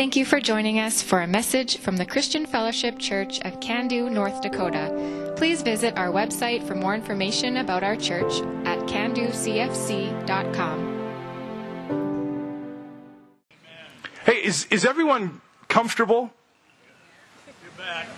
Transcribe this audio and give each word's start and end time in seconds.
Thank 0.00 0.16
you 0.16 0.24
for 0.24 0.40
joining 0.40 0.78
us 0.78 1.02
for 1.02 1.20
a 1.20 1.26
message 1.26 1.76
from 1.76 1.98
the 1.98 2.06
Christian 2.06 2.46
Fellowship 2.46 2.98
Church 2.98 3.38
of 3.40 3.60
Cando, 3.60 4.10
North 4.10 4.40
Dakota. 4.40 5.34
Please 5.36 5.60
visit 5.60 5.98
our 5.98 6.08
website 6.08 6.66
for 6.66 6.74
more 6.74 6.94
information 6.94 7.58
about 7.58 7.82
our 7.82 7.96
church 7.96 8.40
at 8.64 8.78
candocfc.com. 8.88 9.36
Hey, 14.24 14.36
is, 14.36 14.64
is 14.70 14.86
everyone 14.86 15.42
comfortable? 15.68 16.32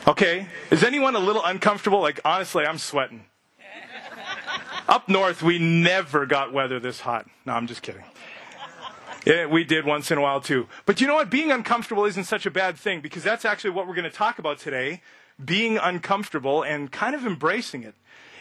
Okay. 0.06 0.46
Is 0.70 0.84
anyone 0.84 1.16
a 1.16 1.18
little 1.18 1.44
uncomfortable? 1.44 2.00
Like, 2.00 2.20
honestly, 2.24 2.64
I'm 2.64 2.78
sweating. 2.78 3.24
Up 4.88 5.08
north, 5.08 5.42
we 5.42 5.58
never 5.58 6.26
got 6.26 6.52
weather 6.52 6.78
this 6.78 7.00
hot. 7.00 7.26
No, 7.44 7.54
I'm 7.54 7.66
just 7.66 7.82
kidding. 7.82 8.04
Yeah, 9.24 9.46
we 9.46 9.62
did 9.62 9.84
once 9.84 10.10
in 10.10 10.18
a 10.18 10.20
while 10.20 10.40
too. 10.40 10.66
But 10.84 11.00
you 11.00 11.06
know 11.06 11.14
what? 11.14 11.30
Being 11.30 11.52
uncomfortable 11.52 12.04
isn't 12.04 12.24
such 12.24 12.44
a 12.44 12.50
bad 12.50 12.76
thing 12.76 13.00
because 13.00 13.22
that's 13.22 13.44
actually 13.44 13.70
what 13.70 13.86
we're 13.86 13.94
going 13.94 14.10
to 14.10 14.16
talk 14.16 14.38
about 14.38 14.58
today 14.58 15.00
being 15.42 15.78
uncomfortable 15.78 16.62
and 16.62 16.90
kind 16.90 17.14
of 17.14 17.26
embracing 17.26 17.82
it. 17.82 17.94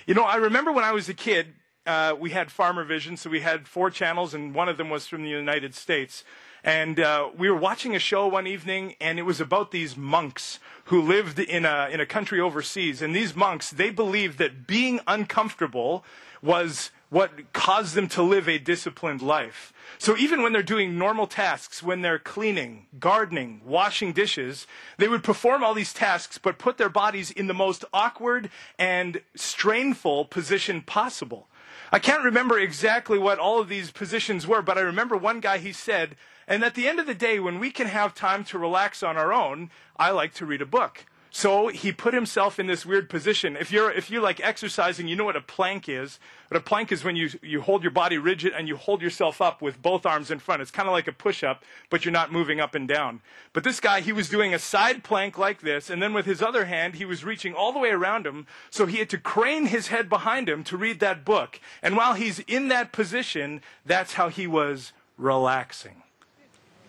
You 0.05 0.13
know, 0.13 0.23
I 0.23 0.35
remember 0.35 0.71
when 0.71 0.83
I 0.83 0.91
was 0.91 1.09
a 1.09 1.13
kid, 1.13 1.53
uh, 1.85 2.15
we 2.19 2.31
had 2.31 2.51
Farmer 2.51 2.83
Vision, 2.83 3.17
so 3.17 3.29
we 3.29 3.41
had 3.41 3.67
four 3.67 3.89
channels, 3.89 4.33
and 4.33 4.53
one 4.53 4.69
of 4.69 4.77
them 4.77 4.89
was 4.89 5.07
from 5.07 5.23
the 5.23 5.29
United 5.29 5.73
States. 5.73 6.23
And 6.63 6.99
uh, 6.99 7.29
we 7.35 7.49
were 7.49 7.57
watching 7.57 7.95
a 7.95 7.99
show 7.99 8.27
one 8.27 8.45
evening, 8.45 8.95
and 9.01 9.17
it 9.17 9.23
was 9.23 9.41
about 9.41 9.71
these 9.71 9.97
monks 9.97 10.59
who 10.85 11.01
lived 11.01 11.39
in 11.39 11.65
a, 11.65 11.89
in 11.91 11.99
a 11.99 12.05
country 12.05 12.39
overseas. 12.39 13.01
And 13.01 13.15
these 13.15 13.35
monks, 13.35 13.71
they 13.71 13.89
believed 13.89 14.37
that 14.37 14.67
being 14.67 14.99
uncomfortable 15.07 16.03
was 16.41 16.91
what 17.11 17.51
caused 17.51 17.93
them 17.93 18.07
to 18.07 18.23
live 18.23 18.47
a 18.47 18.57
disciplined 18.57 19.21
life. 19.21 19.73
So 19.97 20.15
even 20.15 20.41
when 20.41 20.53
they're 20.53 20.63
doing 20.63 20.97
normal 20.97 21.27
tasks, 21.27 21.83
when 21.83 22.01
they're 22.01 22.17
cleaning, 22.17 22.87
gardening, 22.99 23.59
washing 23.65 24.13
dishes, 24.13 24.65
they 24.97 25.09
would 25.09 25.21
perform 25.21 25.61
all 25.61 25.73
these 25.73 25.91
tasks, 25.91 26.37
but 26.37 26.57
put 26.57 26.77
their 26.77 26.87
bodies 26.87 27.29
in 27.29 27.47
the 27.47 27.53
most 27.53 27.83
awkward 27.93 28.49
and 28.79 29.21
strainful 29.35 30.23
position 30.23 30.81
possible. 30.81 31.49
I 31.91 31.99
can't 31.99 32.23
remember 32.23 32.57
exactly 32.57 33.19
what 33.19 33.39
all 33.39 33.59
of 33.59 33.67
these 33.67 33.91
positions 33.91 34.47
were, 34.47 34.61
but 34.61 34.77
I 34.77 34.81
remember 34.81 35.17
one 35.17 35.41
guy, 35.41 35.57
he 35.57 35.73
said, 35.73 36.15
and 36.47 36.63
at 36.63 36.75
the 36.75 36.87
end 36.87 37.01
of 37.01 37.07
the 37.07 37.13
day, 37.13 37.41
when 37.41 37.59
we 37.59 37.71
can 37.71 37.87
have 37.87 38.15
time 38.15 38.45
to 38.45 38.57
relax 38.57 39.03
on 39.03 39.17
our 39.17 39.33
own, 39.33 39.69
I 39.97 40.11
like 40.11 40.33
to 40.35 40.45
read 40.45 40.61
a 40.61 40.65
book. 40.65 41.05
So 41.33 41.69
he 41.69 41.93
put 41.93 42.13
himself 42.13 42.59
in 42.59 42.67
this 42.67 42.85
weird 42.85 43.09
position. 43.09 43.55
If 43.55 43.71
you're, 43.71 43.89
if 43.89 44.11
you're 44.11 44.21
like 44.21 44.41
exercising, 44.41 45.07
you 45.07 45.15
know 45.15 45.23
what 45.23 45.37
a 45.37 45.41
plank 45.41 45.87
is. 45.87 46.19
But 46.49 46.57
a 46.57 46.61
plank 46.61 46.91
is 46.91 47.05
when 47.05 47.15
you, 47.15 47.29
you 47.41 47.61
hold 47.61 47.83
your 47.83 47.91
body 47.91 48.17
rigid 48.17 48.51
and 48.51 48.67
you 48.67 48.75
hold 48.75 49.01
yourself 49.01 49.41
up 49.41 49.61
with 49.61 49.81
both 49.81 50.05
arms 50.05 50.29
in 50.29 50.39
front. 50.39 50.61
It's 50.61 50.71
kind 50.71 50.89
of 50.89 50.91
like 50.91 51.07
a 51.07 51.13
push 51.13 51.41
up, 51.41 51.63
but 51.89 52.03
you're 52.03 52.11
not 52.11 52.33
moving 52.33 52.59
up 52.59 52.75
and 52.75 52.85
down. 52.85 53.21
But 53.53 53.63
this 53.63 53.79
guy, 53.79 54.01
he 54.01 54.11
was 54.11 54.27
doing 54.27 54.53
a 54.53 54.59
side 54.59 55.05
plank 55.05 55.37
like 55.37 55.61
this, 55.61 55.89
and 55.89 56.03
then 56.03 56.13
with 56.13 56.25
his 56.25 56.41
other 56.41 56.65
hand, 56.65 56.95
he 56.95 57.05
was 57.05 57.23
reaching 57.23 57.53
all 57.53 57.71
the 57.71 57.79
way 57.79 57.91
around 57.91 58.27
him. 58.27 58.45
So 58.69 58.85
he 58.85 58.97
had 58.97 59.09
to 59.11 59.17
crane 59.17 59.67
his 59.67 59.87
head 59.87 60.09
behind 60.09 60.49
him 60.49 60.65
to 60.65 60.75
read 60.75 60.99
that 60.99 61.23
book. 61.23 61.61
And 61.81 61.95
while 61.95 62.15
he's 62.15 62.39
in 62.39 62.67
that 62.67 62.91
position, 62.91 63.61
that's 63.85 64.13
how 64.13 64.27
he 64.27 64.47
was 64.47 64.91
relaxing. 65.17 66.03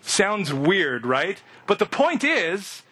Sounds 0.01 0.53
weird, 0.53 1.07
right? 1.07 1.41
But 1.69 1.79
the 1.79 1.87
point 1.87 2.25
is, 2.25 2.83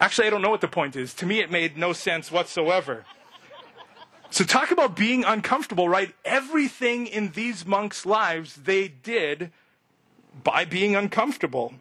Actually, 0.00 0.28
I 0.28 0.30
don't 0.30 0.42
know 0.42 0.50
what 0.50 0.60
the 0.60 0.68
point 0.68 0.96
is. 0.96 1.12
To 1.14 1.26
me, 1.26 1.40
it 1.40 1.50
made 1.50 1.76
no 1.76 1.92
sense 1.92 2.30
whatsoever. 2.30 3.04
So, 4.30 4.44
talk 4.44 4.70
about 4.70 4.94
being 4.94 5.24
uncomfortable, 5.24 5.88
right? 5.88 6.14
Everything 6.24 7.06
in 7.06 7.30
these 7.30 7.66
monks' 7.66 8.04
lives 8.04 8.56
they 8.56 8.88
did 8.88 9.50
by 10.44 10.64
being 10.64 10.94
uncomfortable. 10.94 11.74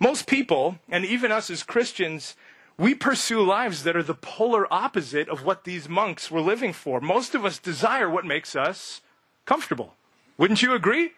Most 0.00 0.26
people, 0.26 0.78
and 0.88 1.04
even 1.04 1.30
us 1.30 1.50
as 1.50 1.62
Christians, 1.62 2.34
we 2.76 2.94
pursue 2.94 3.40
lives 3.42 3.84
that 3.84 3.96
are 3.96 4.02
the 4.02 4.14
polar 4.14 4.72
opposite 4.72 5.28
of 5.28 5.44
what 5.44 5.64
these 5.64 5.88
monks 5.88 6.30
were 6.30 6.40
living 6.40 6.72
for. 6.72 7.00
Most 7.00 7.34
of 7.34 7.44
us 7.44 7.58
desire 7.58 8.10
what 8.10 8.26
makes 8.26 8.56
us 8.56 9.00
comfortable. 9.44 9.94
Wouldn't 10.36 10.62
you 10.62 10.74
agree? 10.74 11.12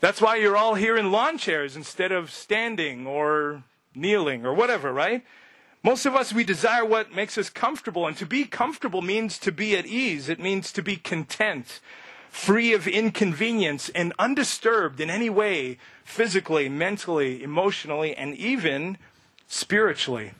That's 0.00 0.20
why 0.20 0.36
you're 0.36 0.56
all 0.56 0.74
here 0.74 0.96
in 0.96 1.12
lawn 1.12 1.38
chairs 1.38 1.76
instead 1.76 2.10
of 2.10 2.30
standing 2.30 3.06
or 3.06 3.62
kneeling 3.94 4.44
or 4.44 4.52
whatever, 4.52 4.92
right? 4.92 5.24
Most 5.82 6.06
of 6.06 6.14
us, 6.14 6.32
we 6.32 6.42
desire 6.42 6.84
what 6.84 7.14
makes 7.14 7.38
us 7.38 7.50
comfortable, 7.50 8.06
and 8.06 8.16
to 8.16 8.26
be 8.26 8.44
comfortable 8.44 9.00
means 9.00 9.38
to 9.38 9.52
be 9.52 9.76
at 9.76 9.86
ease. 9.86 10.28
It 10.28 10.40
means 10.40 10.72
to 10.72 10.82
be 10.82 10.96
content, 10.96 11.80
free 12.30 12.72
of 12.72 12.88
inconvenience, 12.88 13.88
and 13.90 14.12
undisturbed 14.18 15.00
in 15.00 15.08
any 15.08 15.30
way, 15.30 15.78
physically, 16.04 16.68
mentally, 16.68 17.42
emotionally, 17.42 18.14
and 18.14 18.34
even 18.34 18.98
spiritually. 19.46 20.32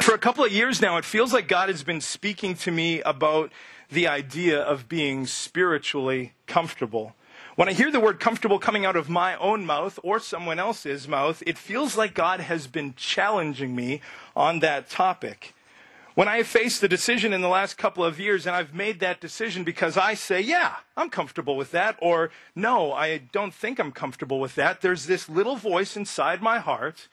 For 0.00 0.14
a 0.14 0.18
couple 0.18 0.44
of 0.44 0.52
years 0.52 0.82
now, 0.82 0.98
it 0.98 1.04
feels 1.04 1.32
like 1.32 1.48
God 1.48 1.68
has 1.70 1.82
been 1.82 2.00
speaking 2.00 2.54
to 2.56 2.70
me 2.70 3.00
about 3.02 3.50
the 3.90 4.06
idea 4.06 4.60
of 4.60 4.88
being 4.88 5.26
spiritually 5.26 6.32
comfortable. 6.46 7.14
When 7.54 7.68
I 7.68 7.74
hear 7.74 7.90
the 7.90 8.00
word 8.00 8.18
comfortable 8.18 8.58
coming 8.58 8.86
out 8.86 8.96
of 8.96 9.10
my 9.10 9.36
own 9.36 9.66
mouth 9.66 9.98
or 10.02 10.18
someone 10.18 10.58
else's 10.58 11.06
mouth, 11.06 11.42
it 11.46 11.58
feels 11.58 11.96
like 11.96 12.14
God 12.14 12.40
has 12.40 12.66
been 12.66 12.94
challenging 12.96 13.76
me 13.76 14.00
on 14.36 14.60
that 14.60 14.88
topic. 14.88 15.54
When 16.14 16.28
I 16.28 16.38
have 16.38 16.46
faced 16.46 16.82
a 16.82 16.88
decision 16.88 17.32
in 17.32 17.40
the 17.40 17.48
last 17.48 17.78
couple 17.78 18.04
of 18.04 18.20
years 18.20 18.46
and 18.46 18.54
I've 18.54 18.74
made 18.74 19.00
that 19.00 19.20
decision 19.20 19.64
because 19.64 19.96
I 19.96 20.12
say, 20.12 20.40
yeah, 20.40 20.76
I'm 20.94 21.08
comfortable 21.08 21.56
with 21.56 21.70
that, 21.70 21.96
or 22.02 22.30
no, 22.54 22.92
I 22.92 23.16
don't 23.16 23.54
think 23.54 23.78
I'm 23.78 23.92
comfortable 23.92 24.38
with 24.38 24.54
that, 24.56 24.82
there's 24.82 25.06
this 25.06 25.28
little 25.28 25.56
voice 25.56 25.96
inside 25.96 26.42
my 26.42 26.58
heart, 26.58 27.08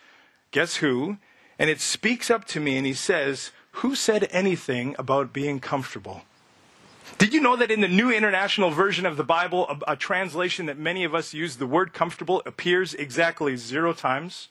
guess 0.51 0.77
who? 0.77 1.17
And 1.57 1.69
it 1.69 1.79
speaks 1.79 2.29
up 2.29 2.43
to 2.45 2.59
me 2.59 2.75
and 2.75 2.85
he 2.85 2.93
says, 2.93 3.51
Who 3.71 3.95
said 3.95 4.27
anything 4.31 4.95
about 4.99 5.31
being 5.31 5.61
comfortable? 5.61 6.23
Did 7.17 7.33
you 7.33 7.41
know 7.41 7.55
that 7.55 7.71
in 7.71 7.81
the 7.81 7.87
New 7.87 8.11
International 8.11 8.69
Version 8.69 9.05
of 9.05 9.17
the 9.17 9.23
Bible, 9.23 9.67
a, 9.67 9.93
a, 9.93 9.95
translation 9.95 10.67
that 10.67 10.77
many 10.77 11.03
of 11.03 11.15
us 11.15 11.33
use, 11.33 11.57
the 11.57 11.65
word 11.65 11.93
comfortable 11.93 12.41
appears 12.45 12.93
exactly 12.93 13.57
zero 13.57 13.93
times? 13.93 14.49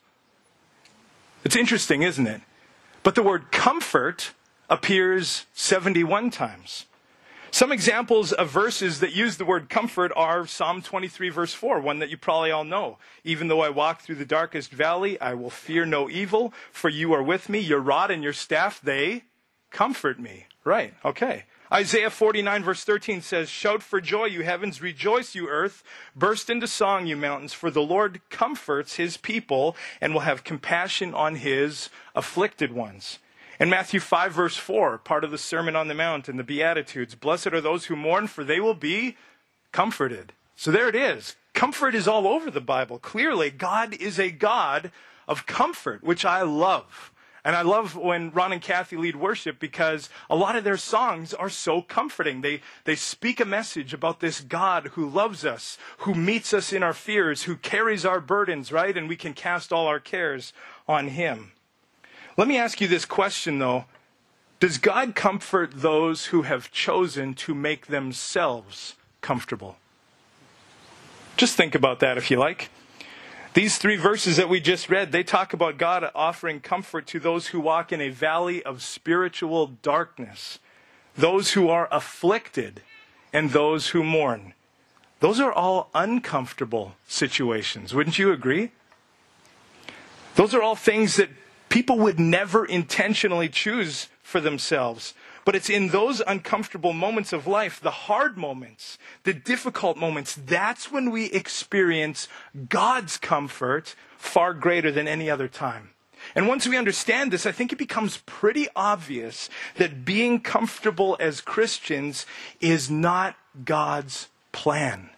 It's 1.43 1.55
interesting, 1.55 2.03
isn't 2.03 2.27
it? 2.27 2.41
But 3.03 3.15
the 3.15 3.23
word 3.23 3.51
comfort 3.51 4.33
appears 4.69 5.45
71 5.53 6.29
times. 6.31 6.85
Some 7.51 7.71
examples 7.71 8.31
of 8.31 8.51
verses 8.51 8.99
that 8.99 9.13
use 9.15 9.37
the 9.37 9.45
word 9.45 9.69
comfort 9.69 10.11
are 10.15 10.45
Psalm 10.45 10.83
23, 10.83 11.29
verse 11.29 11.53
4, 11.53 11.79
one 11.79 11.97
that 11.99 12.09
you 12.09 12.17
probably 12.17 12.51
all 12.51 12.63
know. 12.63 12.99
Even 13.23 13.47
though 13.47 13.61
I 13.61 13.69
walk 13.69 14.01
through 14.01 14.15
the 14.15 14.25
darkest 14.25 14.69
valley, 14.69 15.19
I 15.19 15.33
will 15.33 15.49
fear 15.49 15.85
no 15.85 16.09
evil, 16.09 16.53
for 16.71 16.89
you 16.89 17.11
are 17.13 17.23
with 17.23 17.49
me. 17.49 17.57
Your 17.59 17.79
rod 17.79 18.11
and 18.11 18.21
your 18.21 18.33
staff, 18.33 18.79
they 18.79 19.23
comfort 19.71 20.19
me. 20.19 20.45
Right, 20.63 20.93
okay. 21.03 21.45
Isaiah 21.71 22.09
49 22.09 22.63
verse 22.63 22.83
13 22.83 23.21
says, 23.21 23.49
Shout 23.49 23.83
for 23.83 24.01
joy, 24.01 24.25
you 24.25 24.43
heavens, 24.43 24.81
rejoice, 24.81 25.35
you 25.35 25.47
earth, 25.47 25.83
burst 26.15 26.49
into 26.49 26.67
song, 26.67 27.05
you 27.05 27.15
mountains, 27.15 27.53
for 27.53 27.69
the 27.69 27.81
Lord 27.81 28.21
comforts 28.29 28.95
his 28.95 29.17
people 29.17 29.75
and 30.01 30.13
will 30.13 30.21
have 30.21 30.43
compassion 30.43 31.13
on 31.13 31.35
his 31.35 31.89
afflicted 32.15 32.71
ones. 32.71 33.19
In 33.59 33.69
Matthew 33.69 33.99
5 33.99 34.33
verse 34.33 34.57
4, 34.57 34.97
part 34.97 35.23
of 35.23 35.31
the 35.31 35.37
Sermon 35.37 35.75
on 35.75 35.87
the 35.87 35.93
Mount 35.93 36.27
and 36.27 36.39
the 36.39 36.43
Beatitudes, 36.43 37.13
blessed 37.13 37.47
are 37.47 37.61
those 37.61 37.85
who 37.85 37.95
mourn, 37.95 38.27
for 38.27 38.43
they 38.43 38.59
will 38.59 38.73
be 38.73 39.15
comforted. 39.71 40.33
So 40.55 40.71
there 40.71 40.89
it 40.89 40.95
is. 40.95 41.35
Comfort 41.53 41.93
is 41.93 42.07
all 42.07 42.27
over 42.27 42.49
the 42.49 42.61
Bible. 42.61 42.99
Clearly, 42.99 43.51
God 43.51 43.93
is 43.93 44.17
a 44.17 44.31
God 44.31 44.91
of 45.27 45.45
comfort, 45.45 46.03
which 46.03 46.25
I 46.25 46.41
love. 46.41 47.11
And 47.43 47.55
I 47.55 47.61
love 47.61 47.95
when 47.95 48.31
Ron 48.31 48.51
and 48.51 48.61
Kathy 48.61 48.97
lead 48.97 49.15
worship 49.15 49.59
because 49.59 50.09
a 50.29 50.35
lot 50.35 50.55
of 50.55 50.63
their 50.63 50.77
songs 50.77 51.33
are 51.33 51.49
so 51.49 51.81
comforting. 51.81 52.41
They, 52.41 52.61
they 52.83 52.95
speak 52.95 53.39
a 53.39 53.45
message 53.45 53.93
about 53.93 54.19
this 54.19 54.41
God 54.41 54.87
who 54.93 55.09
loves 55.09 55.45
us, 55.45 55.77
who 55.99 56.13
meets 56.13 56.53
us 56.53 56.73
in 56.73 56.83
our 56.83 56.93
fears, 56.93 57.43
who 57.43 57.55
carries 57.55 58.05
our 58.05 58.19
burdens, 58.19 58.71
right? 58.71 58.95
And 58.97 59.07
we 59.07 59.15
can 59.15 59.33
cast 59.33 59.71
all 59.71 59.87
our 59.87 59.99
cares 59.99 60.51
on 60.87 61.09
Him. 61.09 61.51
Let 62.35 62.47
me 62.47 62.57
ask 62.57 62.81
you 62.81 62.87
this 62.87 63.05
question 63.05 63.59
though. 63.59 63.85
Does 64.59 64.77
God 64.77 65.15
comfort 65.15 65.71
those 65.73 66.27
who 66.27 66.41
have 66.41 66.71
chosen 66.71 67.33
to 67.35 67.55
make 67.55 67.87
themselves 67.87 68.95
comfortable? 69.21 69.77
Just 71.37 71.55
think 71.55 71.75
about 71.75 72.01
that 72.01 72.17
if 72.17 72.29
you 72.29 72.37
like. 72.37 72.69
These 73.55 73.79
three 73.79 73.95
verses 73.95 74.37
that 74.37 74.47
we 74.47 74.59
just 74.59 74.89
read, 74.89 75.11
they 75.11 75.23
talk 75.23 75.53
about 75.53 75.77
God 75.77 76.09
offering 76.13 76.59
comfort 76.59 77.07
to 77.07 77.19
those 77.19 77.47
who 77.47 77.59
walk 77.59 77.91
in 77.91 77.99
a 77.99 78.09
valley 78.09 78.61
of 78.63 78.83
spiritual 78.83 79.67
darkness, 79.81 80.59
those 81.15 81.53
who 81.53 81.67
are 81.67 81.87
afflicted, 81.91 82.81
and 83.33 83.49
those 83.49 83.89
who 83.89 84.03
mourn. 84.03 84.53
Those 85.19 85.39
are 85.39 85.51
all 85.51 85.89
uncomfortable 85.93 86.95
situations. 87.07 87.93
Wouldn't 87.93 88.19
you 88.19 88.31
agree? 88.31 88.71
Those 90.35 90.53
are 90.53 90.61
all 90.61 90.75
things 90.75 91.15
that 91.17 91.29
people 91.69 91.97
would 91.99 92.19
never 92.19 92.65
intentionally 92.65 93.49
choose 93.49 94.09
for 94.21 94.39
themselves. 94.39 95.13
But 95.49 95.55
it's 95.55 95.67
in 95.67 95.87
those 95.87 96.21
uncomfortable 96.27 96.93
moments 96.93 97.33
of 97.33 97.47
life, 97.47 97.81
the 97.81 98.05
hard 98.05 98.37
moments, 98.37 98.99
the 99.23 99.33
difficult 99.33 99.97
moments, 99.97 100.35
that's 100.35 100.91
when 100.91 101.09
we 101.09 101.25
experience 101.31 102.27
God's 102.69 103.17
comfort 103.17 103.95
far 104.15 104.53
greater 104.53 104.91
than 104.91 105.07
any 105.07 105.27
other 105.27 105.47
time. 105.47 105.89
And 106.35 106.47
once 106.47 106.67
we 106.67 106.77
understand 106.77 107.33
this, 107.33 107.47
I 107.47 107.51
think 107.51 107.73
it 107.73 107.79
becomes 107.79 108.17
pretty 108.27 108.67
obvious 108.75 109.49
that 109.77 110.05
being 110.05 110.39
comfortable 110.39 111.17
as 111.19 111.41
Christians 111.41 112.27
is 112.61 112.91
not 112.91 113.35
God's 113.65 114.27
plan. 114.51 115.09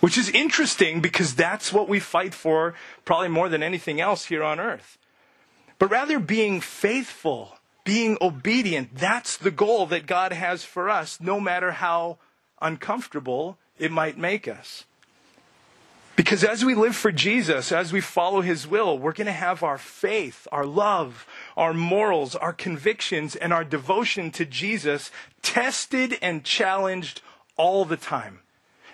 Which 0.00 0.18
is 0.18 0.28
interesting 0.28 1.00
because 1.00 1.34
that's 1.34 1.72
what 1.72 1.88
we 1.88 1.98
fight 1.98 2.34
for 2.34 2.74
probably 3.06 3.28
more 3.28 3.48
than 3.48 3.62
anything 3.62 4.02
else 4.02 4.26
here 4.26 4.42
on 4.42 4.60
earth. 4.60 4.98
But 5.78 5.90
rather 5.90 6.18
being 6.18 6.60
faithful, 6.60 7.56
being 7.84 8.16
obedient, 8.20 8.96
that's 8.96 9.36
the 9.36 9.50
goal 9.50 9.86
that 9.86 10.06
God 10.06 10.32
has 10.32 10.64
for 10.64 10.88
us, 10.88 11.20
no 11.20 11.38
matter 11.38 11.72
how 11.72 12.18
uncomfortable 12.60 13.58
it 13.78 13.92
might 13.92 14.18
make 14.18 14.48
us. 14.48 14.84
Because 16.16 16.44
as 16.44 16.64
we 16.64 16.74
live 16.74 16.94
for 16.94 17.10
Jesus, 17.10 17.72
as 17.72 17.92
we 17.92 18.00
follow 18.00 18.40
his 18.40 18.66
will, 18.68 18.96
we're 18.98 19.12
going 19.12 19.26
to 19.26 19.32
have 19.32 19.62
our 19.64 19.78
faith, 19.78 20.46
our 20.52 20.64
love, 20.64 21.26
our 21.56 21.74
morals, 21.74 22.36
our 22.36 22.52
convictions, 22.52 23.34
and 23.34 23.52
our 23.52 23.64
devotion 23.64 24.30
to 24.32 24.44
Jesus 24.44 25.10
tested 25.42 26.16
and 26.22 26.44
challenged 26.44 27.20
all 27.56 27.84
the 27.84 27.96
time. 27.96 28.40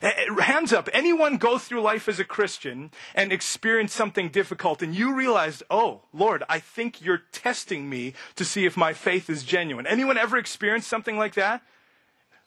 Eh, 0.03 0.11
eh, 0.17 0.43
hands 0.43 0.73
up, 0.73 0.89
anyone 0.93 1.37
go 1.37 1.59
through 1.59 1.83
life 1.83 2.09
as 2.09 2.19
a 2.19 2.25
Christian 2.25 2.91
and 3.15 3.33
experience 3.33 3.93
something 3.93 4.31
difficult 4.31 4.83
and 4.83 4.95
you 4.95 5.15
realized, 5.15 5.63
oh, 5.71 6.01
Lord, 6.15 6.43
I 6.49 6.59
think 6.59 7.03
you're 7.03 7.23
testing 7.33 7.91
me 7.91 8.15
to 8.37 8.45
see 8.45 8.65
if 8.65 8.77
my 8.77 8.95
faith 8.95 9.29
is 9.29 9.45
genuine. 9.45 9.87
Anyone 9.87 10.17
ever 10.17 10.39
experienced 10.39 10.89
something 10.89 11.19
like 11.19 11.35
that? 11.35 11.63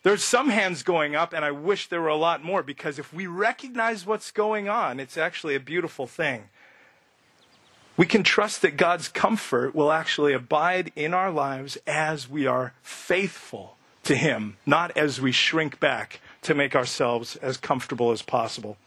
There's 0.01 0.23
some 0.23 0.50
hands 0.50 0.83
going 0.83 1.15
up, 1.15 1.31
and 1.31 1.45
I 1.45 1.51
wish 1.51 1.88
there 1.88 2.01
were 2.01 2.09
a 2.09 2.17
lot 2.17 2.44
more 2.44 2.61
because 2.61 3.00
if 3.00 3.13
we 3.13 3.25
recognize 3.25 4.05
what's 4.05 4.31
going 4.31 4.67
on, 4.67 5.00
it's 5.00 5.17
actually 5.17 5.55
a 5.55 5.61
beautiful 5.61 6.07
thing. 6.07 6.50
We 7.95 8.05
can 8.05 8.23
trust 8.23 8.63
that 8.63 8.75
God's 8.75 9.07
comfort 9.07 9.73
will 9.73 9.94
actually 9.94 10.33
abide 10.33 10.91
in 10.95 11.13
our 11.13 11.31
lives 11.31 11.77
as 11.88 12.29
we 12.29 12.45
are 12.45 12.73
faithful 12.81 13.77
to 14.03 14.15
Him, 14.15 14.57
not 14.65 14.97
as 14.97 15.21
we 15.21 15.31
shrink 15.31 15.79
back 15.79 16.19
to 16.43 16.53
make 16.53 16.75
ourselves 16.75 17.35
as 17.37 17.57
comfortable 17.57 18.11
as 18.11 18.21
possible. 18.21 18.77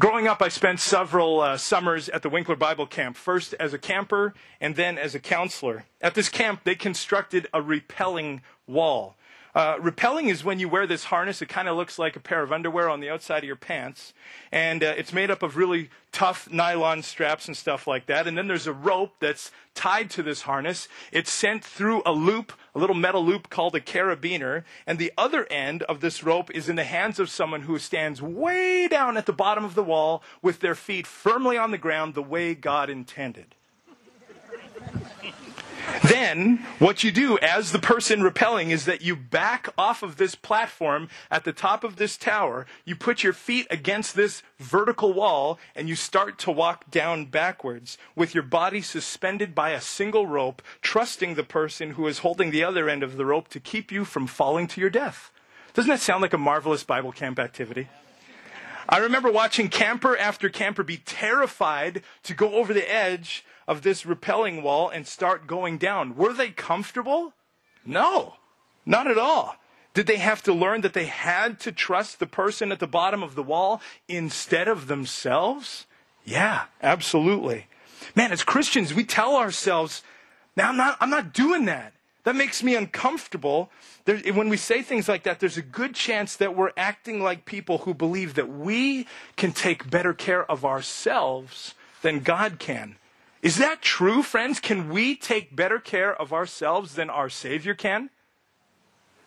Growing 0.00 0.28
up, 0.28 0.40
I 0.40 0.48
spent 0.48 0.78
several 0.78 1.40
uh, 1.40 1.56
summers 1.56 2.08
at 2.08 2.22
the 2.22 2.28
Winkler 2.28 2.54
Bible 2.54 2.86
Camp, 2.86 3.16
first 3.16 3.52
as 3.54 3.72
a 3.72 3.78
camper 3.78 4.32
and 4.60 4.76
then 4.76 4.96
as 4.96 5.16
a 5.16 5.18
counselor. 5.18 5.86
At 6.00 6.14
this 6.14 6.28
camp, 6.28 6.62
they 6.62 6.76
constructed 6.76 7.48
a 7.52 7.60
rappelling 7.60 8.42
wall. 8.68 9.16
Uh, 9.58 9.76
rappelling 9.78 10.30
is 10.30 10.44
when 10.44 10.60
you 10.60 10.68
wear 10.68 10.86
this 10.86 11.02
harness. 11.02 11.42
It 11.42 11.48
kind 11.48 11.66
of 11.66 11.76
looks 11.76 11.98
like 11.98 12.14
a 12.14 12.20
pair 12.20 12.44
of 12.44 12.52
underwear 12.52 12.88
on 12.88 13.00
the 13.00 13.10
outside 13.10 13.38
of 13.38 13.44
your 13.44 13.56
pants. 13.56 14.14
And 14.52 14.84
uh, 14.84 14.94
it's 14.96 15.12
made 15.12 15.32
up 15.32 15.42
of 15.42 15.56
really 15.56 15.90
tough 16.12 16.48
nylon 16.48 17.02
straps 17.02 17.48
and 17.48 17.56
stuff 17.56 17.88
like 17.88 18.06
that. 18.06 18.28
And 18.28 18.38
then 18.38 18.46
there's 18.46 18.68
a 18.68 18.72
rope 18.72 19.16
that's 19.18 19.50
tied 19.74 20.10
to 20.10 20.22
this 20.22 20.42
harness. 20.42 20.86
It's 21.10 21.32
sent 21.32 21.64
through 21.64 22.02
a 22.06 22.12
loop, 22.12 22.52
a 22.72 22.78
little 22.78 22.94
metal 22.94 23.24
loop 23.26 23.50
called 23.50 23.74
a 23.74 23.80
carabiner. 23.80 24.62
And 24.86 24.96
the 24.96 25.12
other 25.18 25.44
end 25.50 25.82
of 25.82 25.98
this 26.00 26.22
rope 26.22 26.52
is 26.52 26.68
in 26.68 26.76
the 26.76 26.84
hands 26.84 27.18
of 27.18 27.28
someone 27.28 27.62
who 27.62 27.80
stands 27.80 28.22
way 28.22 28.86
down 28.86 29.16
at 29.16 29.26
the 29.26 29.32
bottom 29.32 29.64
of 29.64 29.74
the 29.74 29.82
wall 29.82 30.22
with 30.40 30.60
their 30.60 30.76
feet 30.76 31.04
firmly 31.04 31.58
on 31.58 31.72
the 31.72 31.78
ground 31.78 32.14
the 32.14 32.22
way 32.22 32.54
God 32.54 32.88
intended. 32.88 33.56
Then, 36.02 36.64
what 36.78 37.02
you 37.02 37.10
do 37.10 37.38
as 37.38 37.72
the 37.72 37.78
person 37.78 38.20
rappelling 38.20 38.70
is 38.70 38.84
that 38.84 39.02
you 39.02 39.16
back 39.16 39.68
off 39.76 40.02
of 40.02 40.16
this 40.16 40.34
platform 40.34 41.08
at 41.30 41.44
the 41.44 41.52
top 41.52 41.84
of 41.84 41.96
this 41.96 42.16
tower, 42.16 42.66
you 42.84 42.94
put 42.94 43.22
your 43.22 43.32
feet 43.32 43.66
against 43.70 44.14
this 44.14 44.42
vertical 44.58 45.12
wall, 45.12 45.58
and 45.74 45.88
you 45.88 45.96
start 45.96 46.38
to 46.40 46.50
walk 46.50 46.90
down 46.90 47.26
backwards 47.26 47.98
with 48.14 48.34
your 48.34 48.42
body 48.42 48.80
suspended 48.80 49.54
by 49.54 49.70
a 49.70 49.80
single 49.80 50.26
rope, 50.26 50.62
trusting 50.82 51.34
the 51.34 51.44
person 51.44 51.90
who 51.90 52.06
is 52.06 52.18
holding 52.18 52.50
the 52.50 52.64
other 52.64 52.88
end 52.88 53.02
of 53.02 53.16
the 53.16 53.26
rope 53.26 53.48
to 53.48 53.60
keep 53.60 53.90
you 53.90 54.04
from 54.04 54.26
falling 54.26 54.66
to 54.66 54.80
your 54.80 54.90
death. 54.90 55.30
Doesn't 55.74 55.90
that 55.90 56.00
sound 56.00 56.22
like 56.22 56.32
a 56.32 56.38
marvelous 56.38 56.84
Bible 56.84 57.12
camp 57.12 57.38
activity? 57.38 57.88
I 58.88 58.98
remember 58.98 59.30
watching 59.30 59.68
camper 59.68 60.16
after 60.16 60.48
camper 60.48 60.82
be 60.82 60.96
terrified 60.96 62.02
to 62.22 62.34
go 62.34 62.54
over 62.54 62.72
the 62.72 62.90
edge 62.90 63.44
of 63.68 63.82
this 63.82 64.04
rappelling 64.04 64.62
wall 64.62 64.88
and 64.88 65.06
start 65.06 65.46
going 65.46 65.76
down. 65.76 66.16
Were 66.16 66.32
they 66.32 66.48
comfortable? 66.48 67.34
No, 67.84 68.34
not 68.86 69.06
at 69.06 69.18
all. 69.18 69.56
Did 69.92 70.06
they 70.06 70.16
have 70.16 70.42
to 70.44 70.52
learn 70.52 70.80
that 70.80 70.94
they 70.94 71.04
had 71.04 71.60
to 71.60 71.72
trust 71.72 72.18
the 72.18 72.26
person 72.26 72.72
at 72.72 72.78
the 72.78 72.86
bottom 72.86 73.22
of 73.22 73.34
the 73.34 73.42
wall 73.42 73.82
instead 74.08 74.68
of 74.68 74.86
themselves? 74.86 75.86
Yeah, 76.24 76.64
absolutely. 76.82 77.66
Man, 78.14 78.32
as 78.32 78.42
Christians, 78.42 78.94
we 78.94 79.04
tell 79.04 79.36
ourselves, 79.36 80.02
now 80.56 80.70
I'm 80.70 80.76
not, 80.76 80.96
I'm 81.00 81.10
not 81.10 81.32
doing 81.32 81.66
that. 81.66 81.92
That 82.24 82.36
makes 82.36 82.62
me 82.62 82.74
uncomfortable. 82.74 83.70
There, 84.04 84.18
when 84.32 84.48
we 84.48 84.56
say 84.56 84.82
things 84.82 85.08
like 85.08 85.24
that, 85.24 85.40
there's 85.40 85.56
a 85.56 85.62
good 85.62 85.94
chance 85.94 86.36
that 86.36 86.56
we're 86.56 86.72
acting 86.76 87.22
like 87.22 87.44
people 87.44 87.78
who 87.78 87.92
believe 87.92 88.34
that 88.34 88.48
we 88.48 89.06
can 89.36 89.52
take 89.52 89.90
better 89.90 90.14
care 90.14 90.50
of 90.50 90.64
ourselves 90.64 91.74
than 92.02 92.20
God 92.20 92.58
can. 92.58 92.96
Is 93.42 93.58
that 93.58 93.82
true, 93.82 94.22
friends? 94.22 94.58
Can 94.58 94.88
we 94.88 95.14
take 95.14 95.54
better 95.54 95.78
care 95.78 96.14
of 96.14 96.32
ourselves 96.32 96.94
than 96.94 97.08
our 97.08 97.28
Savior 97.28 97.74
can? 97.74 98.10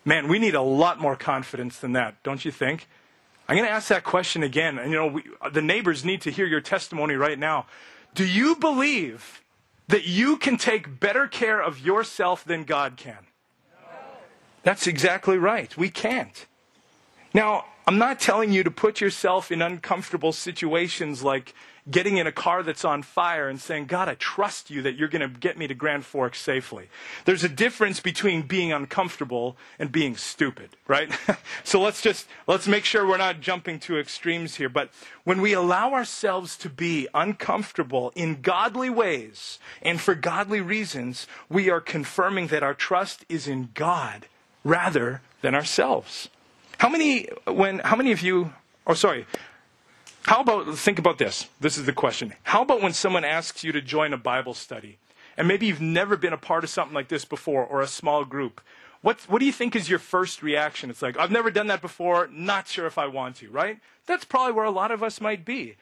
Man, 0.03 0.27
we 0.27 0.39
need 0.39 0.55
a 0.55 0.61
lot 0.61 0.99
more 0.99 1.15
confidence 1.15 1.77
than 1.77 1.93
that, 1.93 2.21
don't 2.23 2.43
you 2.43 2.51
think? 2.51 2.87
I'm 3.47 3.55
going 3.55 3.67
to 3.67 3.73
ask 3.73 3.89
that 3.89 4.03
question 4.03 4.43
again. 4.43 4.79
And, 4.79 4.91
you 4.91 4.97
know, 4.97 5.07
we, 5.07 5.23
uh, 5.41 5.49
the 5.49 5.61
neighbors 5.61 6.03
need 6.03 6.21
to 6.21 6.31
hear 6.31 6.45
your 6.45 6.61
testimony 6.61 7.15
right 7.15 7.37
now. 7.37 7.67
Do 8.15 8.25
you 8.25 8.55
believe 8.55 9.41
that 9.87 10.05
you 10.05 10.37
can 10.37 10.57
take 10.57 10.99
better 10.99 11.27
care 11.27 11.61
of 11.61 11.79
yourself 11.79 12.43
than 12.43 12.63
God 12.63 12.97
can? 12.97 13.17
No. 13.73 13.87
That's 14.63 14.87
exactly 14.87 15.37
right. 15.37 15.75
We 15.77 15.89
can't. 15.89 16.45
Now, 17.33 17.65
I'm 17.87 17.97
not 17.97 18.19
telling 18.19 18.51
you 18.51 18.63
to 18.63 18.71
put 18.71 19.01
yourself 19.01 19.51
in 19.51 19.61
uncomfortable 19.61 20.31
situations 20.31 21.23
like 21.23 21.53
getting 21.89 22.17
in 22.17 22.27
a 22.27 22.31
car 22.31 22.61
that's 22.61 22.85
on 22.85 23.01
fire 23.01 23.49
and 23.49 23.59
saying, 23.59 23.85
God, 23.85 24.07
I 24.07 24.15
trust 24.15 24.69
you 24.69 24.81
that 24.83 24.95
you're 24.95 25.07
going 25.07 25.21
to 25.21 25.39
get 25.39 25.57
me 25.57 25.67
to 25.67 25.73
Grand 25.73 26.05
Forks 26.05 26.39
safely. 26.39 26.89
There's 27.25 27.43
a 27.43 27.49
difference 27.49 27.99
between 27.99 28.43
being 28.43 28.71
uncomfortable 28.71 29.57
and 29.79 29.91
being 29.91 30.15
stupid, 30.15 30.69
right? 30.87 31.11
so 31.63 31.81
let's 31.81 32.01
just, 32.01 32.27
let's 32.45 32.67
make 32.67 32.85
sure 32.85 33.07
we're 33.07 33.17
not 33.17 33.41
jumping 33.41 33.79
to 33.81 33.97
extremes 33.97 34.55
here. 34.55 34.69
But 34.69 34.91
when 35.23 35.41
we 35.41 35.53
allow 35.53 35.93
ourselves 35.93 36.55
to 36.57 36.69
be 36.69 37.07
uncomfortable 37.13 38.11
in 38.15 38.41
godly 38.41 38.89
ways 38.89 39.57
and 39.81 39.99
for 39.99 40.13
godly 40.13 40.61
reasons, 40.61 41.25
we 41.49 41.69
are 41.69 41.81
confirming 41.81 42.47
that 42.47 42.63
our 42.63 42.75
trust 42.75 43.25
is 43.27 43.47
in 43.47 43.69
God 43.73 44.27
rather 44.63 45.21
than 45.41 45.55
ourselves. 45.55 46.29
How 46.77 46.89
many, 46.89 47.27
when, 47.45 47.79
how 47.79 47.95
many 47.95 48.11
of 48.11 48.21
you, 48.21 48.53
oh, 48.87 48.93
sorry, 48.93 49.25
how 50.23 50.41
about, 50.41 50.77
think 50.77 50.99
about 50.99 51.17
this. 51.17 51.47
This 51.59 51.77
is 51.77 51.85
the 51.85 51.93
question. 51.93 52.33
How 52.43 52.61
about 52.61 52.81
when 52.81 52.93
someone 52.93 53.25
asks 53.25 53.63
you 53.63 53.71
to 53.71 53.81
join 53.81 54.13
a 54.13 54.17
Bible 54.17 54.53
study? 54.53 54.97
And 55.37 55.47
maybe 55.47 55.65
you've 55.65 55.81
never 55.81 56.17
been 56.17 56.33
a 56.33 56.37
part 56.37 56.63
of 56.63 56.69
something 56.69 56.93
like 56.93 57.07
this 57.07 57.25
before 57.25 57.65
or 57.65 57.81
a 57.81 57.87
small 57.87 58.25
group. 58.25 58.61
What, 59.01 59.21
what 59.21 59.39
do 59.39 59.45
you 59.45 59.51
think 59.51 59.75
is 59.75 59.89
your 59.89 59.99
first 59.99 60.43
reaction? 60.43 60.89
It's 60.89 61.01
like, 61.01 61.17
I've 61.17 61.31
never 61.31 61.49
done 61.49 61.67
that 61.67 61.81
before, 61.81 62.29
not 62.31 62.67
sure 62.67 62.85
if 62.85 62.97
I 62.97 63.07
want 63.07 63.37
to, 63.37 63.49
right? 63.49 63.79
That's 64.05 64.25
probably 64.25 64.53
where 64.53 64.65
a 64.65 64.71
lot 64.71 64.91
of 64.91 65.01
us 65.01 65.19
might 65.19 65.43
be. 65.43 65.75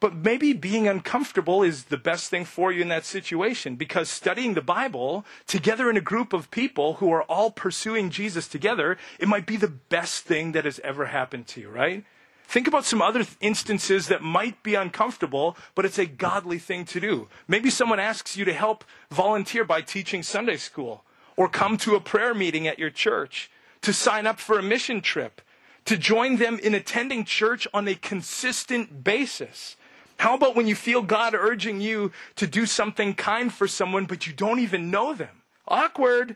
But 0.00 0.14
maybe 0.14 0.54
being 0.54 0.88
uncomfortable 0.88 1.62
is 1.62 1.84
the 1.84 1.98
best 1.98 2.30
thing 2.30 2.46
for 2.46 2.72
you 2.72 2.80
in 2.80 2.88
that 2.88 3.04
situation 3.04 3.76
because 3.76 4.08
studying 4.08 4.54
the 4.54 4.62
Bible 4.62 5.26
together 5.46 5.90
in 5.90 5.96
a 5.96 6.02
group 6.02 6.32
of 6.32 6.50
people 6.50 6.94
who 6.94 7.12
are 7.12 7.22
all 7.24 7.50
pursuing 7.50 8.10
Jesus 8.10 8.48
together, 8.48 8.96
it 9.18 9.28
might 9.28 9.44
be 9.44 9.56
the 9.56 9.68
best 9.68 10.24
thing 10.24 10.52
that 10.52 10.64
has 10.64 10.80
ever 10.80 11.06
happened 11.06 11.46
to 11.48 11.60
you, 11.60 11.68
right? 11.68 12.04
Think 12.50 12.66
about 12.66 12.84
some 12.84 13.00
other 13.00 13.24
instances 13.40 14.08
that 14.08 14.22
might 14.22 14.60
be 14.64 14.74
uncomfortable, 14.74 15.56
but 15.76 15.84
it's 15.84 16.00
a 16.00 16.04
godly 16.04 16.58
thing 16.58 16.84
to 16.86 16.98
do. 16.98 17.28
Maybe 17.46 17.70
someone 17.70 18.00
asks 18.00 18.36
you 18.36 18.44
to 18.44 18.52
help 18.52 18.82
volunteer 19.08 19.62
by 19.62 19.82
teaching 19.82 20.24
Sunday 20.24 20.56
school, 20.56 21.04
or 21.36 21.48
come 21.48 21.76
to 21.76 21.94
a 21.94 22.00
prayer 22.00 22.34
meeting 22.34 22.66
at 22.66 22.76
your 22.76 22.90
church, 22.90 23.52
to 23.82 23.92
sign 23.92 24.26
up 24.26 24.40
for 24.40 24.58
a 24.58 24.64
mission 24.64 25.00
trip, 25.00 25.40
to 25.84 25.96
join 25.96 26.38
them 26.38 26.58
in 26.58 26.74
attending 26.74 27.24
church 27.24 27.68
on 27.72 27.86
a 27.86 27.94
consistent 27.94 29.04
basis. 29.04 29.76
How 30.16 30.34
about 30.34 30.56
when 30.56 30.66
you 30.66 30.74
feel 30.74 31.02
God 31.02 31.36
urging 31.36 31.80
you 31.80 32.10
to 32.34 32.48
do 32.48 32.66
something 32.66 33.14
kind 33.14 33.54
for 33.54 33.68
someone, 33.68 34.06
but 34.06 34.26
you 34.26 34.32
don't 34.32 34.58
even 34.58 34.90
know 34.90 35.14
them? 35.14 35.42
Awkward, 35.68 36.34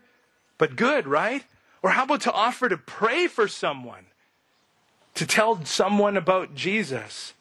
but 0.58 0.76
good, 0.76 1.08
right? 1.08 1.42
Or 1.82 1.90
how 1.90 2.04
about 2.04 2.20
to 2.20 2.32
offer 2.32 2.68
to 2.68 2.78
pray 2.78 3.26
for 3.26 3.48
someone? 3.48 4.06
To 5.14 5.26
tell 5.26 5.64
someone 5.64 6.16
about 6.16 6.54
Jesus. 6.54 7.34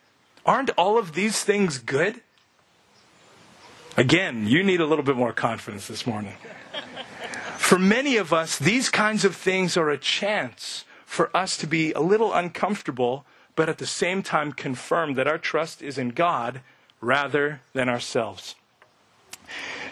Aren't 0.46 0.70
all 0.72 0.98
of 0.98 1.14
these 1.14 1.44
things 1.44 1.78
good? 1.78 2.22
Again, 3.96 4.48
you 4.48 4.64
need 4.64 4.82
a 4.82 4.86
little 4.86 5.06
bit 5.06 5.16
more 5.16 5.34
confidence 5.34 5.88
this 5.88 6.08
morning. 6.08 6.34
For 7.58 7.80
many 7.80 8.18
of 8.18 8.34
us, 8.34 8.58
these 8.58 8.90
kinds 8.90 9.24
of 9.24 9.36
things 9.36 9.78
are 9.78 9.90
a 9.90 9.98
chance 9.98 10.86
for 11.06 11.36
us 11.36 11.58
to 11.58 11.68
be 11.68 11.92
a 11.94 12.02
little 12.02 12.34
uncomfortable, 12.34 13.26
but 13.56 13.70
at 13.70 13.78
the 13.78 13.86
same 13.86 14.24
time 14.24 14.52
confirm 14.52 15.14
that 15.14 15.28
our 15.28 15.38
trust 15.38 15.82
is 15.82 15.98
in 15.98 16.10
God 16.10 16.62
rather 17.02 17.62
than 17.74 17.88
ourselves. 17.88 18.56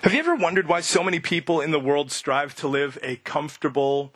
Have 0.01 0.13
you 0.13 0.19
ever 0.19 0.35
wondered 0.35 0.67
why 0.67 0.81
so 0.81 1.03
many 1.03 1.19
people 1.19 1.61
in 1.61 1.69
the 1.69 1.79
world 1.79 2.11
strive 2.11 2.55
to 2.55 2.67
live 2.67 2.97
a 3.03 3.17
comfortable, 3.17 4.11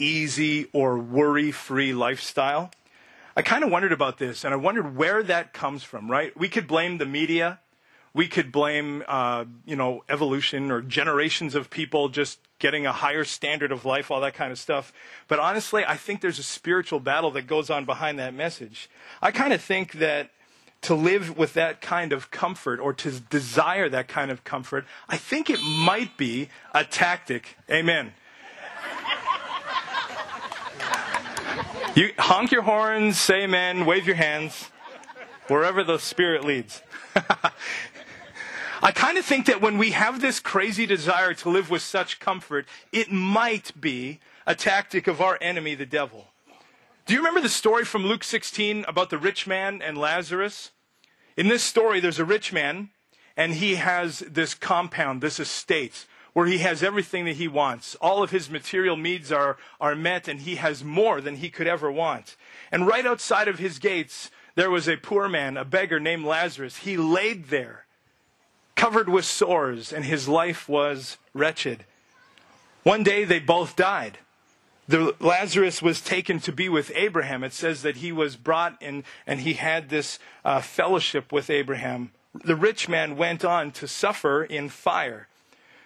easy, 0.00 0.68
or 0.72 0.98
worry 0.98 1.52
free 1.52 1.92
lifestyle? 1.92 2.72
I 3.38 3.42
kind 3.42 3.62
of 3.62 3.70
wondered 3.70 3.92
about 3.92 4.18
this, 4.18 4.44
and 4.44 4.52
I 4.52 4.56
wondered 4.56 4.96
where 4.96 5.22
that 5.22 5.52
comes 5.52 5.84
from, 5.84 6.10
right? 6.10 6.36
We 6.36 6.48
could 6.48 6.66
blame 6.66 6.98
the 6.98 7.06
media. 7.06 7.60
We 8.12 8.26
could 8.26 8.50
blame, 8.50 9.04
uh, 9.06 9.44
you 9.64 9.76
know, 9.76 10.02
evolution 10.08 10.72
or 10.72 10.82
generations 10.82 11.54
of 11.54 11.70
people 11.70 12.08
just 12.08 12.40
getting 12.58 12.84
a 12.84 12.90
higher 12.90 13.22
standard 13.22 13.70
of 13.70 13.84
life, 13.84 14.10
all 14.10 14.20
that 14.22 14.34
kind 14.34 14.50
of 14.50 14.58
stuff. 14.58 14.92
But 15.28 15.38
honestly, 15.38 15.84
I 15.86 15.96
think 15.96 16.20
there's 16.20 16.40
a 16.40 16.42
spiritual 16.42 16.98
battle 16.98 17.30
that 17.30 17.42
goes 17.46 17.70
on 17.70 17.84
behind 17.84 18.18
that 18.18 18.34
message. 18.34 18.90
I 19.22 19.30
kind 19.30 19.52
of 19.52 19.62
think 19.62 19.92
that 19.92 20.30
to 20.82 20.96
live 20.96 21.38
with 21.38 21.54
that 21.54 21.80
kind 21.80 22.12
of 22.12 22.32
comfort 22.32 22.80
or 22.80 22.92
to 22.94 23.20
desire 23.20 23.88
that 23.88 24.08
kind 24.08 24.32
of 24.32 24.42
comfort, 24.42 24.84
I 25.08 25.16
think 25.16 25.48
it 25.48 25.60
might 25.62 26.16
be 26.16 26.48
a 26.74 26.82
tactic. 26.82 27.56
Amen. 27.70 28.14
You 31.98 32.12
honk 32.16 32.52
your 32.52 32.62
horns, 32.62 33.18
say 33.18 33.42
amen, 33.42 33.84
wave 33.84 34.06
your 34.06 34.14
hands, 34.14 34.70
wherever 35.48 35.82
the 35.82 35.98
Spirit 35.98 36.44
leads. 36.44 36.80
I 38.80 38.92
kind 38.92 39.18
of 39.18 39.24
think 39.24 39.46
that 39.46 39.60
when 39.60 39.78
we 39.78 39.90
have 39.90 40.20
this 40.20 40.38
crazy 40.38 40.86
desire 40.86 41.34
to 41.34 41.48
live 41.48 41.70
with 41.70 41.82
such 41.82 42.20
comfort, 42.20 42.68
it 42.92 43.10
might 43.10 43.72
be 43.80 44.20
a 44.46 44.54
tactic 44.54 45.08
of 45.08 45.20
our 45.20 45.38
enemy, 45.40 45.74
the 45.74 45.86
devil. 45.86 46.28
Do 47.06 47.14
you 47.14 47.18
remember 47.18 47.40
the 47.40 47.48
story 47.48 47.84
from 47.84 48.06
Luke 48.06 48.22
16 48.22 48.84
about 48.86 49.10
the 49.10 49.18
rich 49.18 49.48
man 49.48 49.82
and 49.82 49.98
Lazarus? 49.98 50.70
In 51.36 51.48
this 51.48 51.64
story, 51.64 51.98
there's 51.98 52.20
a 52.20 52.24
rich 52.24 52.52
man, 52.52 52.90
and 53.36 53.54
he 53.54 53.74
has 53.74 54.20
this 54.20 54.54
compound, 54.54 55.20
this 55.20 55.40
estate, 55.40 56.06
where 56.38 56.46
he 56.46 56.58
has 56.58 56.84
everything 56.84 57.24
that 57.24 57.34
he 57.34 57.48
wants. 57.48 57.96
All 57.96 58.22
of 58.22 58.30
his 58.30 58.48
material 58.48 58.96
needs 58.96 59.32
are, 59.32 59.56
are 59.80 59.96
met, 59.96 60.28
and 60.28 60.42
he 60.42 60.54
has 60.54 60.84
more 60.84 61.20
than 61.20 61.34
he 61.34 61.50
could 61.50 61.66
ever 61.66 61.90
want. 61.90 62.36
And 62.70 62.86
right 62.86 63.04
outside 63.04 63.48
of 63.48 63.58
his 63.58 63.80
gates, 63.80 64.30
there 64.54 64.70
was 64.70 64.86
a 64.86 64.96
poor 64.96 65.28
man, 65.28 65.56
a 65.56 65.64
beggar 65.64 65.98
named 65.98 66.24
Lazarus. 66.24 66.76
He 66.76 66.96
laid 66.96 67.48
there 67.48 67.86
covered 68.76 69.08
with 69.08 69.24
sores, 69.24 69.92
and 69.92 70.04
his 70.04 70.28
life 70.28 70.68
was 70.68 71.16
wretched. 71.34 71.84
One 72.84 73.02
day 73.02 73.24
they 73.24 73.40
both 73.40 73.74
died. 73.74 74.18
The, 74.86 75.16
Lazarus 75.18 75.82
was 75.82 76.00
taken 76.00 76.38
to 76.38 76.52
be 76.52 76.68
with 76.68 76.92
Abraham. 76.94 77.42
It 77.42 77.52
says 77.52 77.82
that 77.82 77.96
he 77.96 78.12
was 78.12 78.36
brought 78.36 78.80
in 78.80 79.02
and 79.26 79.40
he 79.40 79.54
had 79.54 79.88
this 79.88 80.20
uh, 80.44 80.60
fellowship 80.60 81.32
with 81.32 81.50
Abraham. 81.50 82.12
The 82.44 82.54
rich 82.54 82.88
man 82.88 83.16
went 83.16 83.44
on 83.44 83.72
to 83.72 83.88
suffer 83.88 84.44
in 84.44 84.68
fire. 84.68 85.26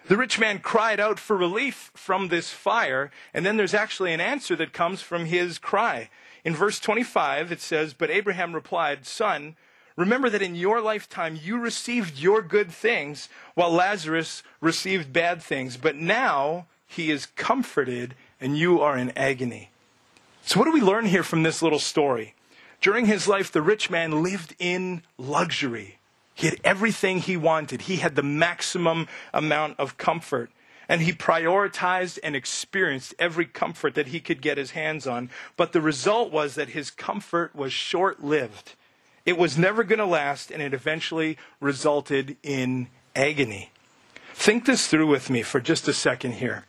The 0.07 0.17
rich 0.17 0.39
man 0.39 0.59
cried 0.59 0.99
out 0.99 1.19
for 1.19 1.37
relief 1.37 1.91
from 1.95 2.29
this 2.29 2.51
fire, 2.51 3.11
and 3.33 3.47
then 3.47 3.57
there's 3.57 3.75
actually 3.75 4.13
an 4.13 4.21
answer 4.21 4.57
that 4.57 4.73
comes 4.73 5.01
from 5.01 5.27
his 5.27 5.59
cry. 5.59 6.11
In 6.45 6.55
verse 6.55 6.81
25, 6.81 7.53
it 7.53 7.61
says, 7.61 7.95
But 7.95 8.11
Abraham 8.11 8.53
replied, 8.53 9.07
Son, 9.07 9.57
Remember 9.97 10.31
that 10.31 10.43
in 10.43 10.55
your 10.55 10.81
lifetime 10.81 11.39
you 11.41 11.59
received 11.59 12.19
your 12.19 12.43
good 12.43 12.73
things 12.73 13.29
while 13.55 13.71
Lazarus 13.71 14.43
received 14.61 15.13
bad 15.13 15.43
things, 15.43 15.77
but 15.77 15.97
now 15.97 16.67
he 16.87 17.11
is 17.11 17.27
comforted 17.37 18.15
and 18.41 18.57
you 18.57 18.81
are 18.81 18.97
in 18.97 19.17
agony. 19.17 19.71
So, 20.45 20.59
what 20.59 20.65
do 20.65 20.73
we 20.73 20.81
learn 20.81 21.05
here 21.05 21.23
from 21.23 21.43
this 21.43 21.63
little 21.63 21.79
story? 21.79 22.35
During 22.81 23.07
his 23.07 23.29
life, 23.29 23.53
the 23.53 23.63
rich 23.63 23.91
man 23.91 24.23
lived 24.23 24.57
in 24.59 25.03
luxury. 25.17 25.99
He 26.43 26.49
had 26.49 26.61
everything 26.65 27.21
he 27.21 27.37
wanted, 27.37 27.83
he 27.83 27.99
had 27.99 28.17
the 28.17 28.23
maximum 28.25 29.07
amount 29.33 29.79
of 29.79 29.97
comfort. 29.97 30.51
And 30.89 31.01
he 31.01 31.13
prioritized 31.13 32.19
and 32.21 32.35
experienced 32.35 33.15
every 33.17 33.47
comfort 33.47 33.95
that 33.95 34.09
he 34.09 34.19
could 34.19 34.43
get 34.43 34.59
his 34.59 34.73
hands 34.73 35.07
on. 35.07 35.31
But 35.57 35.73
the 35.73 35.81
result 35.81 36.33
was 36.33 36.57
that 36.57 36.71
his 36.71 36.91
comfort 36.91 37.55
was 37.55 37.73
short 37.73 38.25
lived. 38.25 38.75
It 39.25 39.39
was 39.39 39.57
never 39.57 39.85
going 39.85 40.01
to 40.01 40.05
last, 40.05 40.51
and 40.51 40.61
it 40.61 40.75
eventually 40.75 41.39
resulted 41.61 42.37
in 42.43 42.89
agony. 43.15 43.71
Think 44.35 44.67
this 44.67 44.89
through 44.89 45.07
with 45.07 45.31
me 45.31 45.43
for 45.43 45.61
just 45.61 45.87
a 45.87 45.93
second 45.93 46.33
here. 46.33 46.65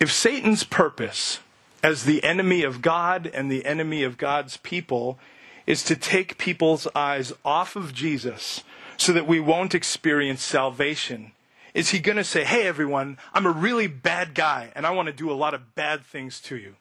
If 0.00 0.10
Satan's 0.10 0.64
purpose 0.64 1.40
as 1.82 2.04
the 2.04 2.24
enemy 2.24 2.62
of 2.62 2.80
God 2.80 3.26
and 3.26 3.52
the 3.52 3.66
enemy 3.66 4.04
of 4.04 4.16
God's 4.16 4.56
people 4.56 5.18
is 5.66 5.82
to 5.84 5.96
take 5.96 6.38
people's 6.38 6.86
eyes 6.94 7.32
off 7.44 7.76
of 7.76 7.94
Jesus 7.94 8.62
so 8.96 9.12
that 9.12 9.26
we 9.26 9.40
won't 9.40 9.74
experience 9.74 10.42
salvation, 10.42 11.32
is 11.72 11.90
he 11.90 11.98
going 11.98 12.16
to 12.16 12.24
say, 12.24 12.44
Hey, 12.44 12.66
everyone, 12.66 13.18
I'm 13.32 13.46
a 13.46 13.50
really 13.50 13.86
bad 13.86 14.34
guy 14.34 14.70
and 14.74 14.86
I 14.86 14.90
want 14.90 15.06
to 15.06 15.12
do 15.12 15.30
a 15.30 15.34
lot 15.34 15.54
of 15.54 15.74
bad 15.74 16.04
things 16.04 16.40
to 16.42 16.56
you? 16.56 16.76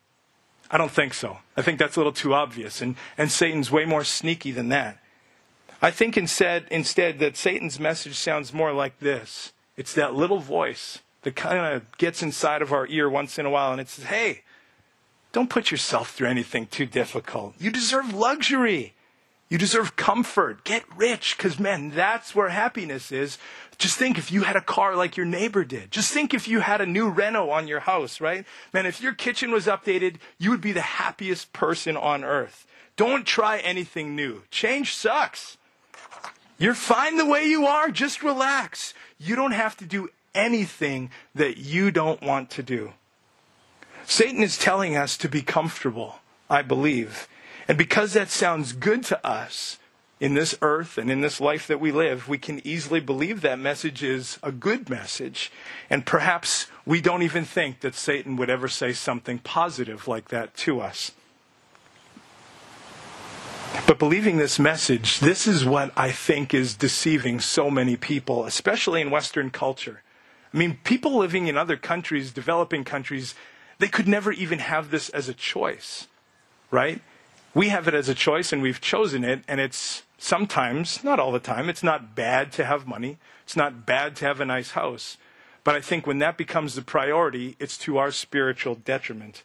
I 0.70 0.78
don't 0.78 0.92
think 0.92 1.14
so. 1.14 1.40
I 1.56 1.62
think 1.62 1.80
that's 1.80 1.96
a 1.96 2.00
little 2.00 2.14
too 2.14 2.34
obvious, 2.34 2.82
and, 2.82 2.96
and 3.16 3.32
Satan's 3.32 3.70
way 3.70 3.86
more 3.86 4.04
sneaky 4.04 4.52
than 4.52 4.70
that. 4.70 4.98
I 5.84 5.92
think 5.92 6.18
instead, 6.18 6.66
instead 6.72 7.20
that 7.20 7.38
Satan's 7.38 7.80
message 7.80 8.16
sounds 8.16 8.54
more 8.54 8.74
like 8.74 9.00
this. 9.00 9.54
It's 9.76 9.94
that 9.94 10.16
little 10.16 10.40
voice 10.40 11.00
that 11.24 11.36
kind 11.36 11.76
of 11.76 11.98
gets 11.98 12.24
inside 12.24 12.62
of 12.62 12.72
our 12.72 12.88
ear 12.88 13.10
once 13.10 13.38
in 13.38 13.46
a 13.46 13.50
while, 13.50 13.72
and 13.72 13.82
it 13.82 13.90
says, 13.90 14.06
Hey, 14.06 14.44
don't 15.34 15.50
put 15.50 15.72
yourself 15.72 16.12
through 16.12 16.30
anything 16.30 16.68
too 16.68 16.86
difficult. 16.86 17.56
You 17.60 17.72
deserve 17.72 18.14
luxury. 18.14 18.94
You 19.50 19.58
deserve 19.58 19.96
comfort. 19.96 20.64
Get 20.64 20.84
rich, 20.96 21.36
because, 21.38 21.60
man, 21.60 21.90
that's 21.90 22.34
where 22.34 22.50
happiness 22.50 23.12
is. 23.12 23.38
Just 23.78 23.98
think 23.98 24.18
if 24.18 24.32
you 24.32 24.44
had 24.44 24.56
a 24.56 24.62
car 24.62 24.96
like 24.96 25.18
your 25.18 25.26
neighbor 25.26 25.64
did. 25.64 25.92
Just 25.92 26.14
think 26.14 26.34
if 26.34 26.48
you 26.48 26.62
had 26.62 26.82
a 26.82 26.86
new 26.86 27.10
reno 27.10 27.50
on 27.50 27.68
your 27.68 27.82
house, 27.82 28.22
right? 28.22 28.46
Man, 28.74 28.86
if 28.86 29.02
your 29.02 29.14
kitchen 29.14 29.52
was 29.52 29.66
updated, 29.66 30.16
you 30.38 30.50
would 30.52 30.62
be 30.62 30.72
the 30.72 30.82
happiest 30.82 31.52
person 31.52 31.98
on 31.98 32.24
earth. 32.24 32.66
Don't 32.96 33.26
try 33.26 33.58
anything 33.58 34.16
new. 34.16 34.44
Change 34.52 34.94
sucks. 34.94 35.58
You're 36.60 36.76
fine 36.76 37.18
the 37.18 37.26
way 37.26 37.46
you 37.46 37.66
are. 37.66 37.90
Just 37.90 38.24
relax. 38.24 38.94
You 39.18 39.36
don't 39.36 39.52
have 39.52 39.76
to 39.78 39.86
do 39.86 40.10
anything 40.36 41.10
that 41.34 41.58
you 41.58 41.92
don't 41.92 42.22
want 42.22 42.52
to 42.52 42.64
do. 42.64 42.94
Satan 44.06 44.44
is 44.44 44.58
telling 44.58 44.96
us 44.96 45.18
to 45.18 45.30
be 45.30 45.42
comfortable, 45.42 46.20
I 46.50 46.62
believe. 46.62 47.28
And 47.68 47.78
because 47.78 48.14
that 48.14 48.30
sounds 48.30 48.74
good 48.74 49.04
to 49.06 49.26
us, 49.26 49.78
in 50.24 50.36
this 50.36 50.56
earth 50.62 50.98
and 50.98 51.12
in 51.12 51.20
this 51.20 51.42
life 51.42 51.68
that 51.68 51.82
we 51.82 51.92
live, 51.92 52.30
we 52.30 52.38
can 52.38 52.66
easily 52.66 53.02
believe 53.02 53.42
that 53.42 53.60
message 53.60 54.02
is 54.02 54.40
a 54.42 54.54
good 54.54 54.90
message. 54.90 55.52
And 55.90 56.06
perhaps 56.06 56.68
we 56.86 57.02
don't 57.02 57.24
even 57.24 57.44
think 57.44 57.82
that 57.82 57.94
Satan 57.94 58.38
would 58.38 58.50
ever 58.50 58.70
say 58.70 58.94
something 58.94 59.40
positive 59.40 60.08
like 60.08 60.30
that 60.30 60.56
to 60.58 60.80
us. 60.80 61.12
But 63.86 64.00
believing 64.00 64.38
this 64.38 64.60
message, 64.60 65.20
this 65.20 65.46
is 65.46 65.66
what 65.66 65.92
I 65.98 66.12
think 66.12 66.54
is 66.54 66.74
deceiving 66.74 67.42
so 67.42 67.70
many 67.70 67.98
people, 67.98 68.46
especially 68.46 69.02
in 69.02 69.12
Western 69.12 69.50
culture. 69.50 70.04
I 70.54 70.58
mean, 70.58 70.80
people 70.86 71.18
living 71.18 71.48
in 71.48 71.58
other 71.58 71.76
countries, 71.76 72.32
developing 72.32 72.86
countries, 72.86 73.36
they 73.84 73.90
could 73.90 74.08
never 74.08 74.32
even 74.32 74.60
have 74.60 74.92
this 74.92 75.10
as 75.10 75.28
a 75.28 75.34
choice, 75.34 76.08
right? 76.72 77.02
We 77.54 77.68
have 77.68 77.86
it 77.86 77.94
as 77.94 78.08
a 78.08 78.16
choice 78.16 78.54
and 78.54 78.62
we've 78.62 78.80
chosen 78.80 79.26
it, 79.26 79.44
and 79.46 79.60
it's 79.60 80.04
sometimes, 80.18 81.04
not 81.04 81.20
all 81.20 81.34
the 81.34 81.40
time, 81.40 81.68
it's 81.68 81.84
not 81.84 82.16
bad 82.16 82.54
to 82.54 82.64
have 82.64 82.88
money. 82.88 83.18
It's 83.44 83.58
not 83.58 83.86
bad 83.86 84.16
to 84.16 84.26
have 84.26 84.40
a 84.40 84.46
nice 84.46 84.72
house. 84.72 85.18
But 85.66 85.76
I 85.76 85.82
think 85.82 86.08
when 86.08 86.20
that 86.20 86.38
becomes 86.38 86.76
the 86.76 86.82
priority, 86.82 87.58
it's 87.60 87.78
to 87.80 87.98
our 87.98 88.10
spiritual 88.12 88.76
detriment. 88.76 89.44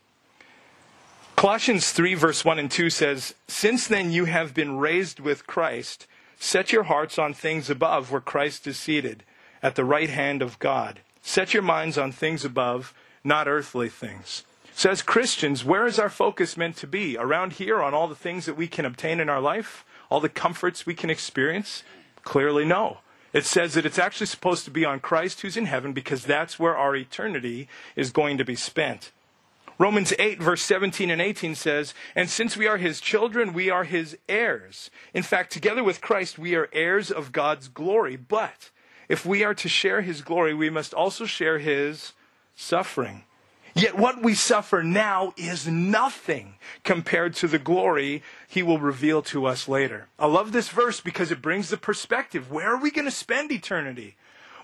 Colossians 1.34 1.90
3, 1.90 2.14
verse 2.14 2.44
1 2.44 2.60
and 2.60 2.70
2 2.70 2.90
says, 2.90 3.34
Since 3.48 3.88
then 3.88 4.12
you 4.12 4.26
have 4.26 4.54
been 4.54 4.78
raised 4.78 5.18
with 5.18 5.48
Christ, 5.48 6.06
set 6.38 6.70
your 6.70 6.84
hearts 6.84 7.18
on 7.18 7.34
things 7.34 7.68
above 7.68 8.12
where 8.12 8.20
Christ 8.20 8.68
is 8.68 8.76
seated, 8.76 9.24
at 9.64 9.74
the 9.74 9.84
right 9.84 10.10
hand 10.10 10.42
of 10.42 10.60
God. 10.60 11.00
Set 11.22 11.52
your 11.54 11.64
minds 11.64 11.98
on 11.98 12.12
things 12.12 12.44
above, 12.44 12.94
not 13.28 13.46
earthly 13.46 13.88
things. 13.88 14.42
So, 14.74 14.90
as 14.90 15.02
Christians, 15.02 15.64
where 15.64 15.86
is 15.86 15.98
our 15.98 16.08
focus 16.08 16.56
meant 16.56 16.76
to 16.78 16.86
be? 16.86 17.16
Around 17.16 17.54
here 17.54 17.82
on 17.82 17.94
all 17.94 18.08
the 18.08 18.14
things 18.14 18.46
that 18.46 18.56
we 18.56 18.68
can 18.68 18.84
obtain 18.84 19.20
in 19.20 19.28
our 19.28 19.40
life? 19.40 19.84
all 20.10 20.20
the 20.20 20.28
comforts 20.28 20.86
we 20.86 20.94
can 20.94 21.10
experience? 21.10 21.82
Clearly, 22.22 22.64
no. 22.64 22.98
It 23.32 23.44
says 23.44 23.74
that 23.74 23.84
it's 23.84 23.98
actually 23.98 24.26
supposed 24.26 24.64
to 24.64 24.70
be 24.70 24.84
on 24.84 25.00
Christ 25.00 25.42
who's 25.42 25.56
in 25.56 25.66
heaven 25.66 25.92
because 25.92 26.24
that's 26.24 26.58
where 26.58 26.76
our 26.76 26.96
eternity 26.96 27.68
is 27.94 28.10
going 28.10 28.38
to 28.38 28.44
be 28.44 28.56
spent. 28.56 29.12
Romans 29.78 30.12
8, 30.18 30.42
verse 30.42 30.62
17 30.62 31.10
and 31.10 31.20
18 31.20 31.54
says, 31.54 31.94
And 32.16 32.28
since 32.28 32.56
we 32.56 32.66
are 32.66 32.78
his 32.78 33.00
children, 33.00 33.52
we 33.52 33.70
are 33.70 33.84
his 33.84 34.16
heirs. 34.28 34.90
In 35.14 35.22
fact, 35.22 35.52
together 35.52 35.84
with 35.84 36.00
Christ, 36.00 36.38
we 36.38 36.54
are 36.56 36.68
heirs 36.72 37.10
of 37.10 37.32
God's 37.32 37.68
glory. 37.68 38.16
But 38.16 38.70
if 39.08 39.24
we 39.24 39.44
are 39.44 39.54
to 39.54 39.68
share 39.68 40.00
his 40.00 40.22
glory, 40.22 40.52
we 40.52 40.70
must 40.70 40.94
also 40.94 41.26
share 41.26 41.58
his 41.58 42.12
suffering. 42.58 43.22
Yet 43.74 43.96
what 43.96 44.22
we 44.22 44.34
suffer 44.34 44.82
now 44.82 45.32
is 45.36 45.68
nothing 45.68 46.54
compared 46.82 47.34
to 47.36 47.46
the 47.46 47.60
glory 47.60 48.24
he 48.48 48.62
will 48.62 48.80
reveal 48.80 49.22
to 49.22 49.46
us 49.46 49.68
later. 49.68 50.08
I 50.18 50.26
love 50.26 50.50
this 50.50 50.68
verse 50.68 51.00
because 51.00 51.30
it 51.30 51.40
brings 51.40 51.70
the 51.70 51.76
perspective. 51.76 52.50
Where 52.50 52.74
are 52.74 52.80
we 52.80 52.90
going 52.90 53.04
to 53.04 53.12
spend 53.12 53.52
eternity? 53.52 54.16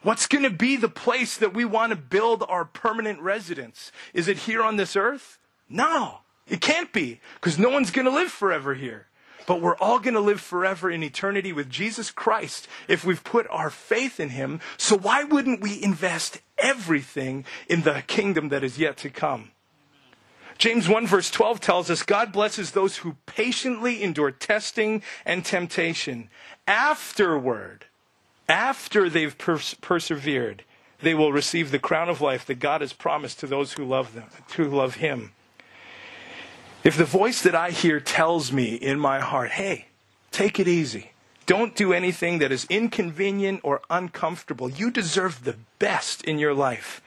What's 0.03 0.27
going 0.27 0.43
to 0.43 0.51
be 0.51 0.75
the 0.75 0.89
place 0.89 1.37
that 1.37 1.55
we 1.55 1.65
want 1.65 1.91
to 1.91 1.97
build 1.97 2.45
our 2.49 2.65
permanent 2.65 3.21
residence? 3.21 3.93
Is 4.13 4.27
it 4.27 4.39
here 4.39 4.63
on 4.63 4.77
this 4.77 4.97
earth? 4.97 5.39
No, 5.69 6.19
it 6.49 6.61
can't 6.61 6.93
be, 6.93 7.21
because 7.37 7.59
no 7.59 7.71
one's 7.71 7.93
going 7.93 8.07
to 8.07 8.11
live 8.11 8.31
forever 8.31 8.75
here. 8.75 9.07
But 9.47 9.61
we're 9.61 9.77
all 9.77 9.99
going 9.99 10.15
to 10.15 10.21
live 10.21 10.41
forever 10.41 10.91
in 10.91 11.03
eternity 11.03 11.53
with 11.53 11.71
Jesus 11.71 12.11
Christ 12.11 12.67
if 12.89 13.05
we've 13.05 13.23
put 13.23 13.47
our 13.51 13.71
faith 13.71 14.19
in 14.19 14.31
Him. 14.31 14.61
So 14.77 14.97
why 14.97 15.25
wouldn't 15.25 15.61
we 15.61 15.83
invest 15.83 16.41
everything 16.65 17.45
in 17.69 17.83
the 17.83 18.03
kingdom 18.07 18.49
that 18.49 18.65
is 18.65 18.79
yet 18.79 18.97
to 18.99 19.11
come? 19.11 19.51
James 20.59 20.89
1 20.89 21.07
verse 21.07 21.31
12 21.31 21.61
tells 21.61 21.91
us 21.91 22.03
God 22.03 22.33
blesses 22.33 22.71
those 22.71 22.99
who 22.99 23.17
patiently 23.27 24.03
endure 24.03 24.31
testing 24.31 25.03
and 25.25 25.45
temptation. 25.45 26.31
Afterward, 26.67 27.87
after 28.49 29.09
they've 29.09 29.37
pers- 29.37 29.75
persevered, 29.75 30.65
they 31.01 31.15
will 31.15 31.33
receive 31.33 31.71
the 31.71 31.79
crown 31.79 32.09
of 32.09 32.21
life 32.21 32.47
that 32.47 32.61
God 32.61 32.81
has 32.81 32.93
promised 32.93 33.41
to 33.41 33.47
those 33.47 33.75
who 33.75 33.85
love 33.85 34.15
them, 34.15 34.29
who 34.57 34.65
love 34.69 34.97
Him. 34.97 35.33
If 36.83 36.97
the 36.97 37.05
voice 37.05 37.43
that 37.43 37.55
I 37.55 37.71
hear 37.71 37.99
tells 37.99 38.53
me 38.53 38.75
in 38.75 38.99
my 38.99 39.21
heart, 39.21 39.53
hey, 39.53 39.87
take 40.31 40.61
it 40.61 40.69
easy, 40.69 41.13
don't 41.47 41.75
do 41.75 41.93
anything 41.93 42.39
that 42.39 42.53
is 42.53 42.67
inconvenient 42.71 43.61
or 43.63 43.81
uncomfortable, 43.91 44.71
you 44.71 44.91
deserve 44.91 45.45
the 45.45 45.57
best 45.79 46.23
in 46.25 46.39
your 46.39 46.55
life. 46.55 47.01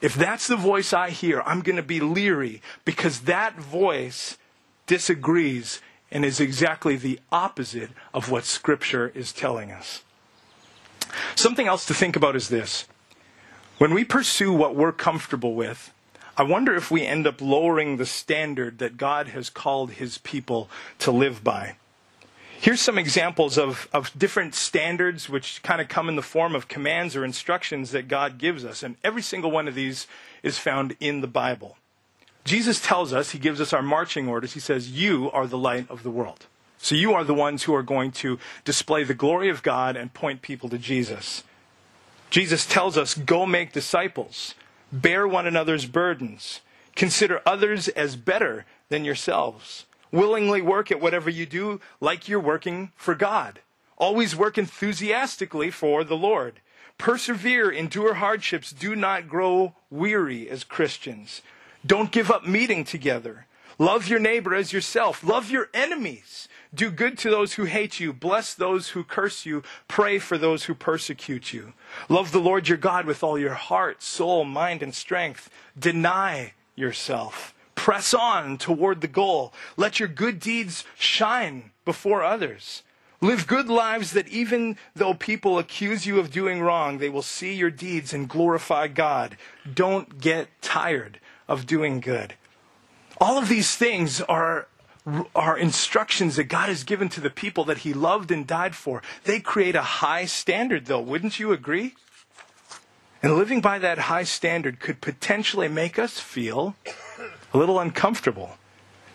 If 0.00 0.14
that's 0.14 0.46
the 0.46 0.56
voice 0.56 0.92
I 0.92 1.10
hear, 1.10 1.42
I'm 1.44 1.60
going 1.60 1.76
to 1.76 1.82
be 1.82 2.00
leery 2.00 2.62
because 2.84 3.20
that 3.20 3.58
voice 3.58 4.38
disagrees 4.86 5.80
and 6.10 6.24
is 6.24 6.40
exactly 6.40 6.96
the 6.96 7.20
opposite 7.30 7.90
of 8.14 8.30
what 8.30 8.44
Scripture 8.44 9.12
is 9.14 9.32
telling 9.32 9.70
us. 9.70 10.02
Something 11.34 11.66
else 11.66 11.84
to 11.86 11.94
think 11.94 12.16
about 12.16 12.36
is 12.36 12.48
this. 12.48 12.86
When 13.78 13.94
we 13.94 14.04
pursue 14.04 14.52
what 14.52 14.74
we're 14.74 14.92
comfortable 14.92 15.54
with, 15.54 15.92
I 16.36 16.42
wonder 16.42 16.74
if 16.74 16.90
we 16.90 17.04
end 17.04 17.26
up 17.26 17.40
lowering 17.40 17.96
the 17.96 18.06
standard 18.06 18.78
that 18.78 18.96
God 18.96 19.28
has 19.28 19.50
called 19.50 19.92
his 19.92 20.18
people 20.18 20.70
to 21.00 21.10
live 21.10 21.42
by. 21.42 21.76
Here's 22.60 22.80
some 22.80 22.98
examples 22.98 23.56
of, 23.56 23.88
of 23.92 24.10
different 24.18 24.52
standards 24.52 25.28
which 25.28 25.62
kind 25.62 25.80
of 25.80 25.86
come 25.86 26.08
in 26.08 26.16
the 26.16 26.22
form 26.22 26.56
of 26.56 26.66
commands 26.66 27.14
or 27.14 27.24
instructions 27.24 27.92
that 27.92 28.08
God 28.08 28.36
gives 28.36 28.64
us. 28.64 28.82
And 28.82 28.96
every 29.04 29.22
single 29.22 29.52
one 29.52 29.68
of 29.68 29.76
these 29.76 30.08
is 30.42 30.58
found 30.58 30.96
in 30.98 31.20
the 31.20 31.28
Bible. 31.28 31.76
Jesus 32.44 32.80
tells 32.80 33.12
us, 33.12 33.30
he 33.30 33.38
gives 33.38 33.60
us 33.60 33.72
our 33.72 33.82
marching 33.82 34.26
orders. 34.26 34.54
He 34.54 34.60
says, 34.60 34.90
You 34.90 35.30
are 35.30 35.46
the 35.46 35.56
light 35.56 35.88
of 35.88 36.02
the 36.02 36.10
world. 36.10 36.46
So 36.78 36.96
you 36.96 37.14
are 37.14 37.22
the 37.22 37.32
ones 37.34 37.62
who 37.62 37.74
are 37.76 37.82
going 37.82 38.10
to 38.12 38.40
display 38.64 39.04
the 39.04 39.14
glory 39.14 39.48
of 39.48 39.62
God 39.62 39.96
and 39.96 40.12
point 40.12 40.42
people 40.42 40.68
to 40.70 40.78
Jesus. 40.78 41.44
Jesus 42.28 42.66
tells 42.66 42.98
us, 42.98 43.14
Go 43.14 43.46
make 43.46 43.72
disciples. 43.72 44.56
Bear 44.92 45.28
one 45.28 45.46
another's 45.46 45.86
burdens. 45.86 46.60
Consider 46.96 47.40
others 47.46 47.86
as 47.88 48.16
better 48.16 48.66
than 48.88 49.04
yourselves. 49.04 49.84
Willingly 50.10 50.62
work 50.62 50.90
at 50.90 51.00
whatever 51.00 51.30
you 51.30 51.46
do 51.46 51.80
like 52.00 52.28
you're 52.28 52.40
working 52.40 52.92
for 52.96 53.14
God. 53.14 53.60
Always 53.96 54.36
work 54.36 54.56
enthusiastically 54.56 55.70
for 55.70 56.04
the 56.04 56.16
Lord. 56.16 56.60
Persevere, 56.98 57.70
endure 57.70 58.14
hardships. 58.14 58.72
Do 58.72 58.96
not 58.96 59.28
grow 59.28 59.74
weary 59.90 60.48
as 60.48 60.64
Christians. 60.64 61.42
Don't 61.86 62.10
give 62.12 62.30
up 62.30 62.46
meeting 62.46 62.84
together. 62.84 63.46
Love 63.78 64.08
your 64.08 64.18
neighbor 64.18 64.54
as 64.54 64.72
yourself. 64.72 65.22
Love 65.22 65.50
your 65.50 65.68
enemies. 65.72 66.48
Do 66.74 66.90
good 66.90 67.16
to 67.18 67.30
those 67.30 67.54
who 67.54 67.64
hate 67.64 68.00
you. 68.00 68.12
Bless 68.12 68.52
those 68.52 68.88
who 68.88 69.04
curse 69.04 69.46
you. 69.46 69.62
Pray 69.86 70.18
for 70.18 70.36
those 70.36 70.64
who 70.64 70.74
persecute 70.74 71.52
you. 71.52 71.72
Love 72.08 72.32
the 72.32 72.40
Lord 72.40 72.68
your 72.68 72.76
God 72.76 73.06
with 73.06 73.22
all 73.22 73.38
your 73.38 73.54
heart, 73.54 74.02
soul, 74.02 74.44
mind, 74.44 74.82
and 74.82 74.94
strength. 74.94 75.48
Deny 75.78 76.54
yourself. 76.74 77.54
Press 77.78 78.12
on 78.12 78.58
toward 78.58 79.00
the 79.00 79.08
goal. 79.08 79.54
Let 79.76 80.00
your 80.00 80.08
good 80.08 80.40
deeds 80.40 80.84
shine 80.98 81.70
before 81.84 82.24
others. 82.24 82.82
Live 83.20 83.46
good 83.46 83.68
lives 83.68 84.12
that 84.12 84.26
even 84.28 84.76
though 84.96 85.14
people 85.14 85.58
accuse 85.58 86.04
you 86.04 86.18
of 86.18 86.32
doing 86.32 86.60
wrong, 86.60 86.98
they 86.98 87.08
will 87.08 87.22
see 87.22 87.54
your 87.54 87.70
deeds 87.70 88.12
and 88.12 88.28
glorify 88.28 88.88
God. 88.88 89.36
Don't 89.72 90.20
get 90.20 90.48
tired 90.60 91.20
of 91.46 91.66
doing 91.66 92.00
good. 92.00 92.34
All 93.20 93.38
of 93.38 93.48
these 93.48 93.76
things 93.76 94.20
are 94.22 94.66
are 95.34 95.56
instructions 95.56 96.36
that 96.36 96.44
God 96.44 96.68
has 96.68 96.84
given 96.84 97.08
to 97.10 97.20
the 97.20 97.30
people 97.30 97.64
that 97.64 97.78
He 97.78 97.94
loved 97.94 98.30
and 98.30 98.46
died 98.46 98.74
for. 98.74 99.02
They 99.24 99.40
create 99.40 99.76
a 99.76 99.82
high 99.82 100.26
standard, 100.26 100.86
though. 100.86 101.00
Wouldn't 101.00 101.38
you 101.38 101.52
agree? 101.52 101.94
And 103.22 103.34
living 103.34 103.60
by 103.60 103.78
that 103.78 103.98
high 103.98 104.24
standard 104.24 104.80
could 104.80 105.00
potentially 105.00 105.68
make 105.68 105.98
us 105.98 106.18
feel 106.20 106.76
a 107.52 107.58
little 107.58 107.78
uncomfortable. 107.78 108.56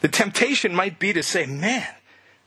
The 0.02 0.08
temptation 0.08 0.76
might 0.76 1.00
be 1.00 1.14
to 1.14 1.24
say, 1.24 1.46
man, 1.46 1.88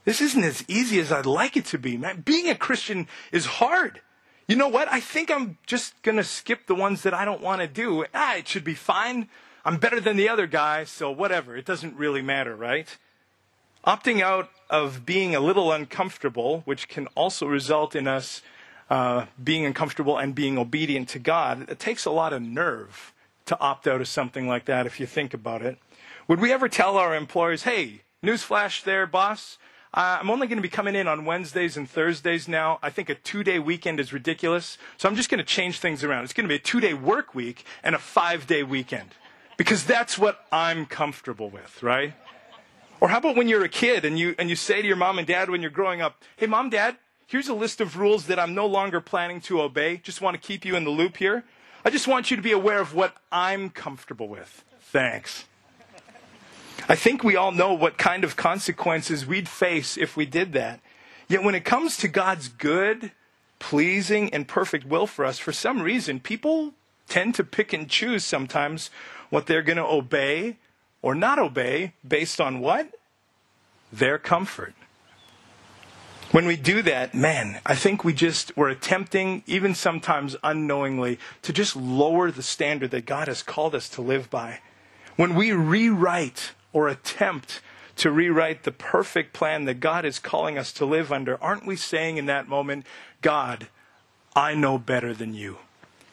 this 0.05 0.20
isn't 0.20 0.44
as 0.44 0.64
easy 0.68 1.01
as 1.01 1.11
I'd 1.11 1.27
like 1.27 1.57
it 1.57 1.64
to 1.66 1.79
be. 1.79 1.96
Man, 1.96 2.20
being 2.20 2.49
a 2.49 2.55
Christian 2.55 3.09
is 3.33 3.46
hard. 3.46 4.01
You 4.46 4.57
know 4.57 4.68
what? 4.68 4.88
I 4.92 5.01
think 5.01 5.31
I'm 5.31 5.59
just 5.66 6.01
going 6.03 6.16
to 6.16 6.25
skip 6.25 6.66
the 6.66 6.75
ones 6.75 7.03
that 7.03 7.14
I 7.14 7.25
don't 7.25 7.40
want 7.40 7.62
to 7.62 7.66
do. 7.66 8.05
Ah, 8.14 8.37
it 8.37 8.46
should 8.46 8.64
be 8.64 8.75
fine. 8.75 9.29
I'm 9.64 9.79
better 9.79 10.01
than 10.01 10.16
the 10.16 10.29
other 10.29 10.46
guy, 10.46 10.85
so 10.85 11.11
whatever. 11.11 11.57
It 11.57 11.64
doesn't 11.64 11.96
really 11.96 12.22
matter, 12.22 12.55
right? 12.55 12.96
opting 13.87 14.20
out 14.20 14.51
of 14.68 15.07
being 15.07 15.35
a 15.35 15.40
little 15.40 15.70
uncomfortable, 15.70 16.62
which 16.64 16.88
can 16.88 17.07
also 17.14 17.46
result 17.46 17.94
in 17.94 18.09
us 18.09 18.42
uh, 18.90 19.27
being 19.42 19.64
uncomfortable 19.64 20.18
and 20.18 20.35
being 20.35 20.59
obedient 20.59 21.09
to 21.11 21.18
God, 21.18 21.70
it 21.70 21.79
takes 21.79 22.05
a 22.05 22.11
lot 22.11 22.33
of 22.33 22.42
nerve 22.42 23.12
to 23.47 23.59
opt 23.61 23.87
out 23.87 24.01
of 24.01 24.09
something 24.09 24.47
like 24.47 24.67
that 24.67 24.87
if 24.87 25.01
you 25.01 25.07
think 25.07 25.35
about 25.35 25.63
it. 25.63 25.79
Would 26.29 26.41
we 26.41 26.53
ever 26.53 26.69
tell 26.69 26.97
our 26.97 27.15
employers, 27.15 27.63
hey, 27.63 28.03
newsflash 28.23 28.83
there, 28.85 29.07
boss? 29.07 29.59
Uh, 29.95 30.19
I'm 30.21 30.29
only 30.29 30.47
going 30.47 30.59
to 30.59 30.63
be 30.63 30.69
coming 30.69 30.95
in 30.95 31.09
on 31.09 31.25
Wednesdays 31.25 31.77
and 31.77 31.89
Thursdays 31.89 32.47
now. 32.49 32.79
I 32.83 32.91
think 32.91 33.09
a 33.09 33.15
two 33.15 33.43
day 33.43 33.59
weekend 33.59 33.99
is 33.99 34.13
ridiculous. 34.13 34.77
So 34.99 35.09
I'm 35.09 35.17
just 35.17 35.31
going 35.31 35.39
to 35.39 35.45
change 35.45 35.79
things 35.79 36.05
around. 36.05 36.25
It's 36.25 36.35
going 36.35 36.45
to 36.45 36.49
be 36.49 36.57
a 36.57 36.59
two 36.59 36.81
day 36.81 36.93
work 36.93 37.35
week 37.35 37.65
and 37.83 37.95
a 37.95 37.99
five 37.99 38.47
day 38.47 38.63
weekend. 38.63 39.11
Because 39.57 39.85
that's 39.85 40.19
what 40.19 40.45
I'm 40.53 40.85
comfortable 40.85 41.49
with, 41.49 41.83
right? 41.83 42.13
Or 43.01 43.09
how 43.09 43.19
about 43.19 43.37
when 43.37 43.49
you're 43.49 43.65
a 43.65 43.71
kid 43.71 44.05
and 44.05 44.19
you, 44.19 44.35
and 44.39 44.51
you 44.51 44.57
say 44.57 44.83
to 44.83 44.87
your 44.87 44.97
mom 44.97 45.19
and 45.19 45.27
dad 45.27 45.49
when 45.49 45.63
you're 45.63 45.71
growing 45.71 46.03
up, 46.03 46.23
hey, 46.37 46.47
mom, 46.47 46.69
dad, 46.69 46.97
here's 47.27 47.49
a 47.49 47.55
list 47.55 47.81
of 47.81 47.97
rules 47.97 48.27
that 48.27 48.39
I'm 48.39 48.55
no 48.55 48.67
longer 48.67 49.01
planning 49.01 49.41
to 49.43 49.63
obey. 49.63 49.97
Just 49.99 50.21
want 50.21 50.35
to 50.35 50.47
keep 50.47 50.65
you 50.67 50.77
in 50.77 50.85
the 50.85 50.91
loop 50.91 51.17
here. 51.17 51.45
I 51.87 51.90
just 51.90 52.09
want 52.09 52.33
you 52.33 52.37
to 52.37 52.42
be 52.42 52.51
aware 52.51 52.81
of 52.81 52.96
what 52.96 53.14
I'm 53.31 53.70
comfortable 53.70 54.27
with. 54.27 54.64
Thanks. 54.81 55.44
I 56.88 56.96
think 56.96 57.22
we 57.22 57.37
all 57.37 57.53
know 57.53 57.75
what 57.75 57.96
kind 57.96 58.25
of 58.25 58.35
consequences 58.35 59.25
we'd 59.25 59.49
face 59.49 59.96
if 59.96 60.16
we 60.16 60.27
did 60.27 60.53
that. 60.55 60.81
Yet 61.29 61.44
when 61.44 61.55
it 61.55 61.64
comes 61.64 61.96
to 61.99 62.09
God's 62.09 62.49
good, 62.49 63.12
pleasing, 63.61 64.35
and 64.35 64.49
perfect 64.49 64.85
will 64.85 65.07
for 65.07 65.25
us, 65.25 65.38
for 65.38 65.53
some 65.53 65.81
reason, 65.81 66.18
people 66.18 66.75
tend 67.09 67.37
to 67.37 67.44
pick 67.44 67.72
and 67.72 67.88
choose 67.88 68.25
sometimes 68.25 68.90
what 69.31 69.46
they're 69.46 69.62
going 69.62 69.79
to 69.79 69.87
obey 69.87 70.57
or 71.03 71.14
not 71.14 71.38
obey 71.38 71.92
based 72.07 72.40
on 72.40 72.59
what? 72.59 72.90
Their 73.92 74.18
comfort. 74.18 74.75
When 76.33 76.47
we 76.47 76.57
do 76.57 76.83
that, 76.83 77.15
man, 77.15 77.61
I 77.65 77.77
think 77.77 78.03
we 78.03 78.12
just, 78.12 78.57
we're 78.57 78.69
attempting, 78.69 79.45
even 79.47 79.75
sometimes 79.75 80.37
unknowingly, 80.43 81.19
to 81.43 81.53
just 81.53 81.77
lower 81.77 82.31
the 82.31 82.43
standard 82.43 82.91
that 82.91 83.07
God 83.07 83.29
has 83.29 83.43
called 83.43 83.75
us 83.75 83.89
to 83.91 84.03
live 84.03 84.29
by. 84.29 84.61
When 85.15 85.35
we 85.35 85.53
rewrite 85.53 86.53
or 86.73 86.89
attempt 86.89 87.62
to 87.97 88.11
rewrite 88.11 88.65
the 88.65 88.73
perfect 88.73 89.33
plan 89.33 89.65
that 89.65 89.81
God 89.81 90.05
is 90.05 90.19
calling 90.19 90.59
us 90.59 90.73
to 90.75 90.85
live 90.85 91.12
under, 91.12 91.43
aren't 91.43 91.65
we 91.65 91.77
saying 91.77 92.19
in 92.19 92.27
that 92.27 92.49
moment, 92.49 92.85
God, 93.23 93.69
I 94.35 94.55
know 94.55 94.79
better 94.79 95.15
than 95.15 95.33
you? 95.33 95.59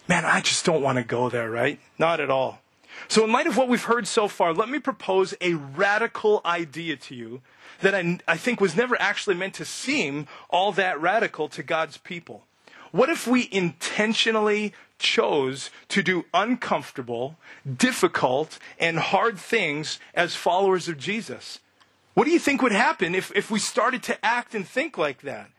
Man, 0.07 0.25
I 0.25 0.41
just 0.41 0.63
don't 0.63 0.81
want 0.81 0.97
to 0.97 1.03
go 1.03 1.29
there, 1.29 1.49
right? 1.49 1.79
Not 1.97 2.19
at 2.19 2.29
all. 2.29 2.61
So, 3.07 3.23
in 3.23 3.31
light 3.31 3.47
of 3.47 3.57
what 3.57 3.67
we've 3.67 3.83
heard 3.83 4.07
so 4.07 4.27
far, 4.27 4.53
let 4.53 4.69
me 4.69 4.79
propose 4.79 5.33
a 5.41 5.53
radical 5.53 6.41
idea 6.45 6.95
to 6.97 7.15
you 7.15 7.41
that 7.81 7.95
I, 7.95 8.19
I, 8.27 8.37
think 8.37 8.61
was 8.61 8.75
never 8.75 8.99
actually 8.99 9.35
meant 9.35 9.55
to 9.55 9.65
seem 9.65 10.27
all 10.49 10.71
that 10.73 11.01
radical 11.01 11.49
to 11.49 11.63
God's 11.63 11.97
people. 11.97 12.45
What 12.91 13.09
if 13.09 13.27
we 13.27 13.49
intentionally 13.51 14.73
chose 14.99 15.69
to 15.89 16.03
do 16.03 16.25
uncomfortable, 16.33 17.37
difficult, 17.77 18.59
and 18.79 18.99
hard 18.99 19.37
things 19.37 19.99
as 20.13 20.35
followers 20.35 20.87
of 20.87 20.97
Jesus? 20.97 21.59
What 22.13 22.25
do 22.25 22.31
you 22.31 22.39
think 22.39 22.61
would 22.61 22.71
happen 22.71 23.15
if, 23.15 23.31
if 23.35 23.49
we 23.49 23.59
started 23.59 24.03
to 24.03 24.25
act 24.25 24.53
and 24.53 24.67
think 24.67 24.97
like 24.97 25.21
that? 25.21 25.49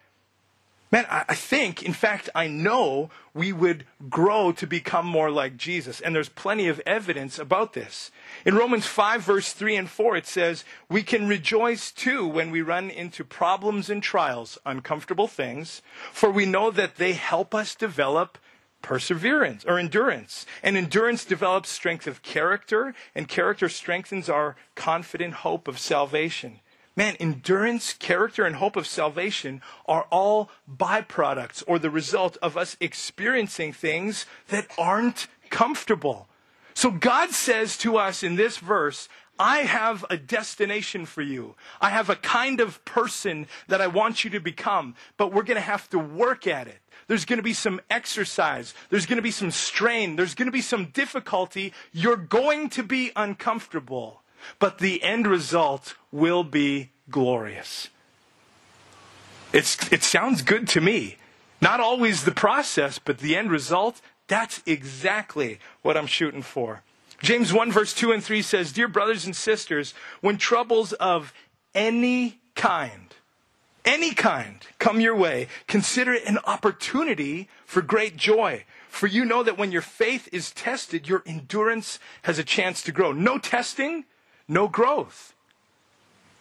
Man, 0.95 1.07
I 1.11 1.35
think, 1.35 1.83
in 1.83 1.93
fact, 1.93 2.31
I 2.37 2.47
know 2.47 3.11
we 3.35 3.53
would 3.53 3.85
grow 4.09 4.53
to 4.53 4.65
become 4.65 5.07
more 5.07 5.29
like 5.29 5.57
Jesus. 5.57 6.01
And 6.01 6.15
there's 6.15 6.29
plenty 6.29 6.69
of 6.69 6.81
evidence 6.87 7.37
about 7.37 7.73
this. 7.73 8.13
In 8.47 8.55
Romans 8.55 8.87
5, 8.87 9.21
verse 9.21 9.53
3 9.53 9.75
and 9.75 9.91
4, 9.91 10.15
it 10.15 10.27
says, 10.29 10.65
We 10.89 11.03
can 11.03 11.27
rejoice 11.27 11.91
too 11.91 12.29
when 12.29 12.53
we 12.53 12.63
run 12.63 12.91
into 12.91 13.25
problems 13.25 13.91
and 13.91 14.05
trials, 14.05 14.57
uncomfortable 14.65 15.27
things, 15.27 15.83
for 16.13 16.31
we 16.31 16.47
know 16.47 16.71
that 16.71 16.95
they 16.95 17.15
help 17.15 17.57
us 17.57 17.75
develop 17.75 18.39
perseverance 18.81 19.65
or 19.65 19.81
endurance. 19.81 20.47
And 20.63 20.77
endurance 20.77 21.25
develops 21.25 21.71
strength 21.71 22.07
of 22.07 22.23
character, 22.23 22.95
and 23.17 23.27
character 23.27 23.69
strengthens 23.69 24.29
our 24.29 24.55
confident 24.77 25.35
hope 25.35 25.67
of 25.67 25.81
salvation. 25.81 26.61
Man, 26.97 27.17
endurance, 27.17 27.93
character, 27.93 28.45
and 28.45 28.57
hope 28.57 28.77
of 28.77 28.87
salvation 28.87 29.63
are 29.87 30.07
all 30.11 30.51
byproducts 30.71 31.65
or 31.67 31.79
the 31.79 31.91
result 31.91 32.37
of 32.41 32.57
us 32.57 32.77
experiencing 32.81 33.73
things 33.73 34.27
that 34.49 34.69
aren't 34.79 35.27
comfortable. 35.51 36.29
So 36.75 36.91
God 36.91 37.31
says 37.31 37.77
to 37.79 37.97
us 37.97 38.23
in 38.23 38.37
this 38.37 38.59
verse, 38.59 39.09
I 39.39 39.59
have 39.59 40.05
a 40.09 40.17
destination 40.17 41.07
for 41.07 41.23
you. 41.23 41.57
I 41.81 41.91
have 41.91 42.09
a 42.09 42.17
kind 42.17 42.61
of 42.61 42.85
person 42.85 43.49
that 43.67 43.81
I 43.81 43.89
want 43.89 44.23
you 44.23 44.31
to 44.31 44.41
become, 44.41 44.95
but 45.17 45.33
we're 45.33 45.43
going 45.43 45.57
to 45.57 45.61
have 45.61 45.89
to 45.91 45.99
work 45.99 46.47
at 46.47 46.69
it. 46.69 46.79
There's 47.09 47.25
going 47.25 47.39
to 47.39 47.43
be 47.43 47.53
some 47.53 47.81
exercise. 47.91 48.75
There's 48.91 49.07
going 49.07 49.17
to 49.17 49.23
be 49.23 49.33
some 49.33 49.51
strain. 49.51 50.15
There's 50.15 50.35
going 50.35 50.47
to 50.47 50.53
be 50.53 50.61
some 50.61 50.87
difficulty. 50.87 51.73
You're 51.93 52.17
going 52.17 52.71
to 52.71 52.85
be 52.85 53.11
uncomfortable 53.17 54.23
but 54.59 54.79
the 54.79 55.03
end 55.03 55.27
result 55.27 55.95
will 56.13 56.45
be 56.45 56.91
glorious. 57.11 57.89
It's, 59.53 59.77
it 59.93 60.03
sounds 60.03 60.43
good 60.43 60.67
to 60.69 60.81
me. 60.81 61.17
Not 61.61 61.81
always 61.81 62.25
the 62.25 62.33
process, 62.33 62.99
but 62.99 63.19
the 63.19 63.37
end 63.37 63.51
result, 63.51 64.01
that's 64.27 64.63
exactly 64.67 65.59
what 65.83 65.97
I'm 65.97 66.07
shooting 66.07 66.43
for. 66.43 66.83
James 67.23 67.53
1, 67.53 67.73
verse 67.73 67.95
2 67.95 68.13
and 68.13 68.23
3 68.23 68.43
says, 68.43 68.73
Dear 68.73 68.89
brothers 68.89 69.25
and 69.25 69.35
sisters, 69.35 69.95
when 70.21 70.37
troubles 70.37 70.93
of 70.95 71.33
any 71.75 72.41
kind, 72.55 73.15
any 73.85 74.13
kind 74.13 74.67
come 74.79 75.01
your 75.01 75.17
way, 75.17 75.49
consider 75.67 76.13
it 76.13 76.27
an 76.27 76.39
opportunity 76.45 77.49
for 77.65 77.81
great 77.81 78.17
joy. 78.17 78.65
For 78.89 79.07
you 79.07 79.25
know 79.25 79.43
that 79.43 79.59
when 79.59 79.73
your 79.73 79.83
faith 79.83 80.29
is 80.33 80.51
tested, 80.53 81.09
your 81.09 81.23
endurance 81.27 81.99
has 82.23 82.39
a 82.39 82.45
chance 82.45 82.83
to 82.83 82.93
grow. 82.93 83.13
No 83.13 83.39
testing, 83.39 84.05
no 84.49 84.69
growth. 84.69 85.35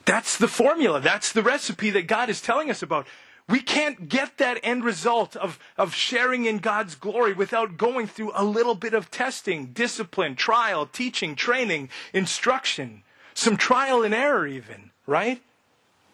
That's 0.05 0.37
the 0.37 0.47
formula. 0.47 0.99
That's 0.99 1.31
the 1.31 1.43
recipe 1.43 1.89
that 1.91 2.07
God 2.07 2.29
is 2.29 2.41
telling 2.41 2.69
us 2.69 2.81
about. 2.83 3.07
We 3.49 3.59
can't 3.59 4.07
get 4.07 4.37
that 4.37 4.59
end 4.63 4.83
result 4.83 5.35
of, 5.35 5.59
of 5.77 5.93
sharing 5.93 6.45
in 6.45 6.59
God's 6.59 6.95
glory 6.95 7.33
without 7.33 7.77
going 7.77 8.07
through 8.07 8.31
a 8.35 8.43
little 8.43 8.75
bit 8.75 8.93
of 8.93 9.11
testing, 9.11 9.67
discipline, 9.67 10.35
trial, 10.35 10.85
teaching, 10.85 11.35
training, 11.35 11.89
instruction, 12.13 13.03
some 13.33 13.57
trial 13.57 14.03
and 14.03 14.13
error, 14.13 14.47
even, 14.47 14.91
right? 15.05 15.41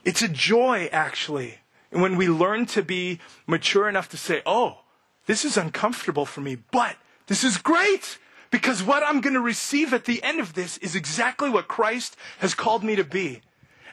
It's 0.04 0.22
a 0.22 0.28
joy, 0.28 0.90
actually, 0.92 1.60
when 1.92 2.16
we 2.16 2.30
learn 2.30 2.66
to 2.68 2.82
be 2.82 3.20
mature 3.46 3.88
enough 3.88 4.10
to 4.10 4.18
say, 4.18 4.42
oh, 4.46 4.80
this 5.28 5.46
is 5.46 5.58
uncomfortable 5.58 6.26
for 6.26 6.42
me, 6.42 6.58
but 6.72 6.96
this 7.28 7.44
is 7.44 7.58
great. 7.58 8.18
Because 8.52 8.82
what 8.82 9.04
I'm 9.04 9.22
going 9.22 9.36
to 9.36 9.42
receive 9.42 9.94
at 9.94 10.06
the 10.06 10.24
end 10.24 10.40
of 10.40 10.54
this 10.54 10.78
is 10.80 10.96
exactly 10.96 11.50
what 11.50 11.68
Christ 11.68 12.16
has 12.40 12.54
called 12.54 12.84
me 12.84 12.96
to 12.96 13.04
be. 13.04 13.42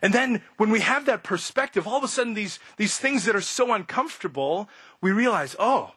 And 0.03 0.13
then 0.13 0.43
when 0.57 0.71
we 0.71 0.81
have 0.81 1.07
that 1.07 1.23
perspective, 1.23 1.87
all 1.87 1.99
of 1.99 2.05
a 2.05 2.09
sudden 2.09 2.35
these, 2.35 2.59
these 2.77 2.99
things 2.99 3.25
that 3.25 3.37
are 3.37 3.41
so 3.41 3.73
uncomfortable, 3.73 4.69
we 5.01 5.13
realize, 5.13 5.57
oh, 5.59 5.93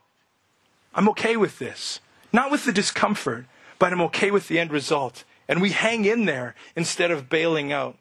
I'm 0.94 1.10
okay 1.10 1.38
with 1.38 1.60
this. 1.60 2.00
Not 2.32 2.52
with 2.52 2.66
the 2.66 2.72
discomfort, 2.72 3.46
but 3.78 3.94
I'm 3.94 4.02
okay 4.02 4.32
with 4.32 4.48
the 4.48 4.60
end 4.60 4.72
result. 4.72 5.24
And 5.48 5.62
we 5.62 5.72
hang 5.72 6.06
in 6.06 6.26
there 6.26 6.56
instead 6.76 7.12
of 7.12 7.30
bailing 7.30 7.72
out. 7.72 7.98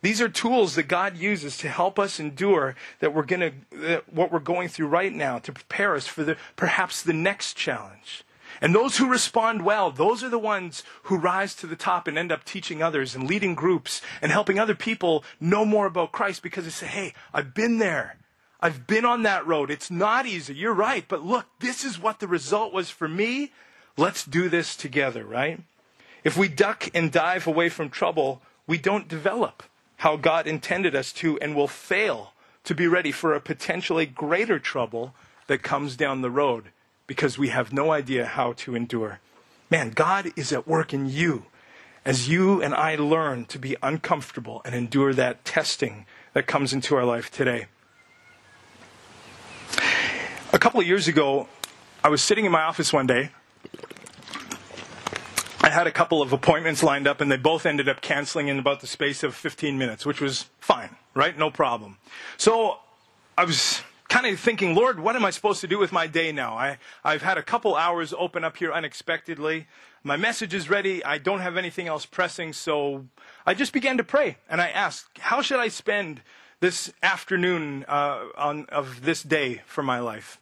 These 0.00 0.20
are 0.20 0.28
tools 0.28 0.74
that 0.76 0.84
God 0.84 1.16
uses 1.16 1.58
to 1.58 1.68
help 1.68 1.98
us 1.98 2.20
endure 2.20 2.76
that 3.00 3.12
we're 3.12 3.24
to, 3.24 3.52
that 3.72 4.12
what 4.12 4.30
we're 4.30 4.38
going 4.38 4.68
through 4.68 4.86
right 4.86 5.12
now 5.12 5.38
to 5.40 5.52
prepare 5.52 5.94
us 5.94 6.06
for 6.06 6.22
the, 6.22 6.36
perhaps 6.56 7.02
the 7.02 7.12
next 7.12 7.54
challenge. 7.54 8.24
And 8.60 8.74
those 8.74 8.96
who 8.96 9.08
respond 9.08 9.64
well, 9.64 9.90
those 9.90 10.22
are 10.22 10.28
the 10.28 10.38
ones 10.38 10.82
who 11.04 11.16
rise 11.16 11.54
to 11.56 11.66
the 11.66 11.76
top 11.76 12.08
and 12.08 12.18
end 12.18 12.32
up 12.32 12.44
teaching 12.44 12.82
others 12.82 13.14
and 13.14 13.28
leading 13.28 13.54
groups 13.54 14.00
and 14.20 14.32
helping 14.32 14.58
other 14.58 14.74
people 14.74 15.24
know 15.40 15.64
more 15.64 15.86
about 15.86 16.12
Christ 16.12 16.42
because 16.42 16.64
they 16.64 16.70
say, 16.70 16.86
hey, 16.86 17.14
I've 17.32 17.54
been 17.54 17.78
there. 17.78 18.16
I've 18.60 18.86
been 18.86 19.04
on 19.04 19.22
that 19.22 19.46
road. 19.46 19.70
It's 19.70 19.90
not 19.90 20.26
easy. 20.26 20.54
You're 20.54 20.74
right. 20.74 21.04
But 21.06 21.24
look, 21.24 21.46
this 21.60 21.84
is 21.84 22.00
what 22.00 22.18
the 22.18 22.26
result 22.26 22.72
was 22.72 22.90
for 22.90 23.08
me. 23.08 23.52
Let's 23.96 24.24
do 24.24 24.48
this 24.48 24.76
together, 24.76 25.24
right? 25.24 25.60
If 26.24 26.36
we 26.36 26.48
duck 26.48 26.88
and 26.94 27.12
dive 27.12 27.46
away 27.46 27.68
from 27.68 27.90
trouble, 27.90 28.42
we 28.66 28.78
don't 28.78 29.08
develop 29.08 29.62
how 29.98 30.16
God 30.16 30.46
intended 30.46 30.94
us 30.94 31.12
to 31.14 31.38
and 31.40 31.54
will 31.54 31.68
fail 31.68 32.32
to 32.64 32.74
be 32.74 32.86
ready 32.86 33.12
for 33.12 33.34
a 33.34 33.40
potentially 33.40 34.06
greater 34.06 34.58
trouble 34.58 35.14
that 35.46 35.62
comes 35.62 35.96
down 35.96 36.20
the 36.20 36.30
road 36.30 36.70
because 37.08 37.36
we 37.36 37.48
have 37.48 37.72
no 37.72 37.90
idea 37.90 38.26
how 38.26 38.52
to 38.52 38.76
endure. 38.76 39.18
Man, 39.70 39.90
God 39.90 40.30
is 40.36 40.52
at 40.52 40.68
work 40.68 40.94
in 40.94 41.08
you 41.08 41.46
as 42.04 42.28
you 42.28 42.62
and 42.62 42.74
I 42.74 42.94
learn 42.94 43.46
to 43.46 43.58
be 43.58 43.76
uncomfortable 43.82 44.62
and 44.64 44.74
endure 44.74 45.12
that 45.14 45.44
testing 45.44 46.06
that 46.34 46.46
comes 46.46 46.72
into 46.72 46.94
our 46.94 47.04
life 47.04 47.30
today. 47.30 47.66
A 50.52 50.58
couple 50.58 50.80
of 50.80 50.86
years 50.86 51.08
ago, 51.08 51.48
I 52.04 52.08
was 52.08 52.22
sitting 52.22 52.44
in 52.44 52.52
my 52.52 52.62
office 52.62 52.92
one 52.92 53.06
day. 53.06 53.30
I 55.60 55.70
had 55.70 55.86
a 55.86 55.90
couple 55.90 56.22
of 56.22 56.32
appointments 56.32 56.82
lined 56.82 57.06
up, 57.06 57.20
and 57.20 57.30
they 57.30 57.36
both 57.36 57.66
ended 57.66 57.88
up 57.88 58.00
canceling 58.00 58.48
in 58.48 58.58
about 58.58 58.80
the 58.80 58.86
space 58.86 59.22
of 59.22 59.34
15 59.34 59.76
minutes, 59.76 60.06
which 60.06 60.20
was 60.20 60.46
fine, 60.60 60.96
right? 61.14 61.36
No 61.36 61.50
problem. 61.50 61.98
So 62.36 62.78
I 63.36 63.44
was 63.44 63.82
kind 64.08 64.26
of 64.26 64.40
thinking, 64.40 64.74
Lord, 64.74 64.98
what 64.98 65.16
am 65.16 65.24
I 65.24 65.30
supposed 65.30 65.60
to 65.60 65.68
do 65.68 65.78
with 65.78 65.92
my 65.92 66.06
day 66.06 66.32
now? 66.32 66.54
I, 66.54 66.78
I've 67.04 67.22
had 67.22 67.38
a 67.38 67.42
couple 67.42 67.76
hours 67.76 68.14
open 68.16 68.42
up 68.42 68.56
here 68.56 68.72
unexpectedly. 68.72 69.66
My 70.02 70.16
message 70.16 70.54
is 70.54 70.70
ready. 70.70 71.04
I 71.04 71.18
don't 71.18 71.40
have 71.40 71.56
anything 71.56 71.88
else 71.88 72.06
pressing. 72.06 72.52
So 72.52 73.06
I 73.44 73.54
just 73.54 73.72
began 73.72 73.98
to 73.98 74.04
pray 74.04 74.38
and 74.48 74.60
I 74.60 74.68
asked, 74.68 75.18
how 75.18 75.42
should 75.42 75.60
I 75.60 75.68
spend 75.68 76.22
this 76.60 76.92
afternoon 77.02 77.84
uh, 77.86 78.24
on, 78.36 78.66
of 78.70 79.02
this 79.02 79.22
day 79.22 79.62
for 79.66 79.82
my 79.82 80.00
life? 80.00 80.40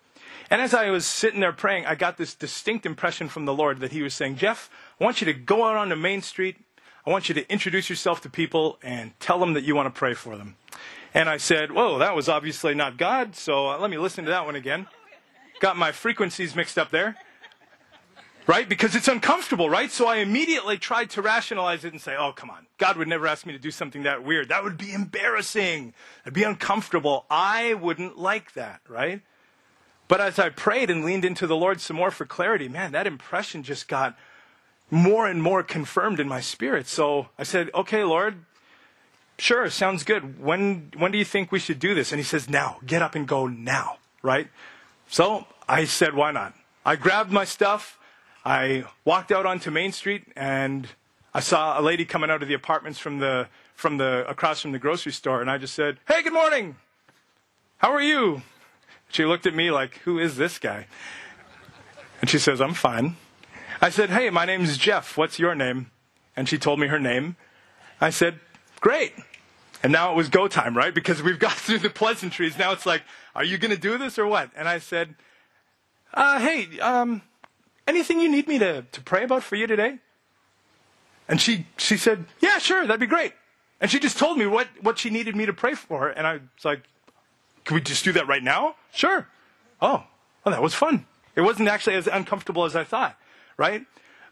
And 0.49 0.61
as 0.61 0.73
I 0.73 0.91
was 0.91 1.05
sitting 1.05 1.41
there 1.41 1.53
praying, 1.53 1.87
I 1.87 1.97
got 1.97 2.19
this 2.19 2.35
distinct 2.35 2.87
impression 2.87 3.29
from 3.29 3.47
the 3.47 3.55
Lord 3.55 3.81
that 3.81 3.91
He 3.91 4.03
was 4.03 4.15
saying, 4.15 4.37
Jeff, 4.37 4.71
I 5.01 5.05
want 5.05 5.21
you 5.21 5.25
to 5.25 5.33
go 5.33 5.67
out 5.67 5.77
on 5.77 5.89
the 5.89 5.97
main 5.97 6.23
street. 6.23 6.57
I 7.05 7.11
want 7.11 7.29
you 7.29 7.35
to 7.35 7.51
introduce 7.51 7.91
yourself 7.91 8.21
to 8.23 8.31
people 8.31 8.79
and 8.83 9.19
tell 9.19 9.39
them 9.39 9.55
that 9.55 9.65
you 9.65 9.75
want 9.75 9.93
to 9.93 9.99
pray 9.99 10.15
for 10.15 10.37
them. 10.37 10.57
And 11.17 11.31
I 11.31 11.39
said, 11.39 11.73
Whoa, 11.73 11.99
that 11.99 12.15
was 12.15 12.29
obviously 12.29 12.75
not 12.75 12.99
God, 12.99 13.35
so 13.37 13.71
uh, 13.71 13.79
let 13.79 13.91
me 13.91 13.97
listen 13.97 14.27
to 14.27 14.31
that 14.33 14.45
one 14.45 14.55
again. 14.55 14.87
Got 15.61 15.79
my 15.79 15.91
frequencies 15.91 16.55
mixed 16.55 16.77
up 16.77 16.91
there. 16.91 17.17
Right? 18.47 18.69
Because 18.69 18.95
it's 18.95 19.09
uncomfortable, 19.09 19.71
right? 19.71 19.91
So 19.91 20.07
I 20.07 20.17
immediately 20.17 20.77
tried 20.77 21.09
to 21.11 21.23
rationalize 21.23 21.87
it 21.87 21.93
and 21.95 22.03
say, 22.03 22.15
oh, 22.17 22.33
come 22.33 22.51
on. 22.51 22.67
God 22.77 22.99
would 22.99 23.09
never 23.09 23.27
ask 23.27 23.47
me 23.47 23.55
to 23.55 23.59
do 23.59 23.71
something 23.71 24.03
that 24.03 24.25
weird. 24.25 24.51
That 24.51 24.63
would 24.63 24.77
be 24.77 24.93
embarrassing. 24.93 25.95
It'd 26.23 26.35
be 26.35 26.43
uncomfortable. 26.43 27.25
I 27.31 27.73
wouldn't 27.73 28.19
like 28.19 28.53
that, 28.53 28.83
right? 28.87 29.23
But 30.09 30.21
as 30.21 30.39
I 30.39 30.51
prayed 30.51 30.91
and 30.91 31.03
leaned 31.03 31.25
into 31.25 31.47
the 31.47 31.57
Lord 31.57 31.81
some 31.81 31.97
more 31.97 32.11
for 32.11 32.27
clarity, 32.27 32.69
man, 32.69 32.93
that 32.93 33.07
impression 33.07 33.63
just 33.63 33.89
got 33.89 34.19
more 34.91 35.27
and 35.27 35.43
more 35.43 35.63
confirmed 35.63 36.21
in 36.21 36.29
my 36.29 36.43
spirit. 36.43 36.87
So 36.87 37.31
I 37.39 37.43
said, 37.43 37.71
okay, 37.75 38.05
Lord, 38.05 38.45
Sure, 39.39 39.69
sounds 39.69 40.03
good. 40.03 40.43
When, 40.43 40.93
when 40.97 41.13
do 41.13 41.19
you 41.19 41.25
think 41.25 41.53
we 41.53 41.59
should 41.59 41.79
do 41.79 41.95
this? 41.95 42.11
And 42.11 42.19
he 42.19 42.25
says, 42.25 42.49
Now, 42.49 42.79
get 42.87 43.03
up 43.03 43.15
and 43.15 43.29
go 43.29 43.47
now, 43.47 43.99
right? 44.23 44.49
So 45.09 45.47
I 45.69 45.85
said, 45.85 46.15
Why 46.15 46.33
not? 46.33 46.55
I 46.85 46.97
grabbed 46.97 47.31
my 47.31 47.45
stuff. 47.45 47.99
I 48.45 48.85
walked 49.05 49.33
out 49.33 49.45
onto 49.45 49.71
Main 49.71 49.93
Street 49.93 50.25
and 50.37 50.87
I 51.35 51.41
saw 51.41 51.79
a 51.79 51.83
lady 51.83 52.05
coming 52.05 52.31
out 52.31 52.43
of 52.43 52.49
the 52.49 52.55
apartments 52.55 52.99
from 52.99 53.19
the, 53.19 53.49
from 53.75 53.99
the, 53.99 54.25
across 54.29 54.63
from 54.63 54.73
the 54.73 54.79
grocery 54.79 55.13
store. 55.13 55.41
And 55.41 55.51
I 55.51 55.59
just 55.59 55.75
said, 55.75 55.99
Hey, 56.09 56.23
good 56.23 56.33
morning. 56.33 56.77
How 57.79 57.93
are 57.93 58.01
you? 58.01 58.43
She 59.11 59.25
looked 59.25 59.47
at 59.47 59.55
me 59.55 59.71
like, 59.71 59.99
Who 59.99 60.19
is 60.19 60.37
this 60.37 60.59
guy? 60.59 60.87
And 62.23 62.31
she 62.31 62.39
says, 62.39 62.61
I'm 62.61 62.73
fine. 62.73 63.17
I 63.83 63.91
said, 63.91 64.09
Hey, 64.09 64.31
my 64.31 64.47
name's 64.47 64.79
Jeff. 64.79 65.19
What's 65.19 65.39
your 65.39 65.55
name? 65.55 65.91
And 66.35 66.49
she 66.49 66.57
told 66.57 66.81
me 66.81 66.87
her 66.87 66.99
name. 66.99 67.37
I 68.01 68.11
said, 68.11 68.41
Great. 68.87 69.15
And 69.83 69.91
now 69.91 70.13
it 70.13 70.17
was 70.17 70.29
go 70.29 70.47
time, 70.47 70.77
right? 70.77 70.95
Because 70.95 71.21
we've 71.21 71.41
got 71.41 71.51
through 71.57 71.81
the 71.81 71.91
pleasantries. 71.91 72.57
Now 72.57 72.71
it's 72.71 72.87
like, 72.87 73.03
are 73.35 73.43
you 73.43 73.59
going 73.59 73.73
to 73.73 73.77
do 73.77 73.99
this 73.99 74.17
or 74.17 74.29
what? 74.29 74.51
And 74.55 74.69
I 74.69 74.79
said, 74.79 75.17
uh, 76.15 76.39
hey, 76.39 76.79
um, 76.79 77.23
anything 77.89 78.21
you 78.21 78.29
need 78.29 78.47
me 78.47 78.61
to, 78.61 78.83
to 78.83 79.01
pray 79.01 79.25
about 79.25 79.43
for 79.43 79.57
you 79.57 79.67
today? 79.67 79.99
And 81.29 81.41
she, 81.41 81.67
she 81.77 81.97
said, 81.97 82.27
yeah, 82.39 82.59
sure, 82.59 82.87
that'd 82.87 83.01
be 83.01 83.09
great. 83.09 83.33
And 83.81 83.91
she 83.91 83.99
just 83.99 84.19
told 84.19 84.39
me 84.39 84.47
what, 84.47 84.69
what 84.83 85.01
she 85.01 85.11
needed 85.11 85.35
me 85.35 85.47
to 85.47 85.53
pray 85.53 85.75
for. 85.75 86.11
And 86.11 86.25
I 86.25 86.35
was 86.35 86.65
like, 86.65 86.85
can 87.65 87.75
we 87.75 87.81
just 87.81 88.05
do 88.05 88.13
that 88.13 88.29
right 88.29 88.45
now? 88.45 88.77
Sure. 88.93 89.27
Oh, 89.83 90.05
well, 90.45 90.53
that 90.53 90.63
was 90.63 90.75
fun. 90.75 91.07
It 91.35 91.41
wasn't 91.41 91.69
actually 91.69 91.97
as 91.97 92.07
uncomfortable 92.07 92.65
as 92.65 92.77
I 92.77 92.85
thought, 92.85 93.19
right? 93.57 93.85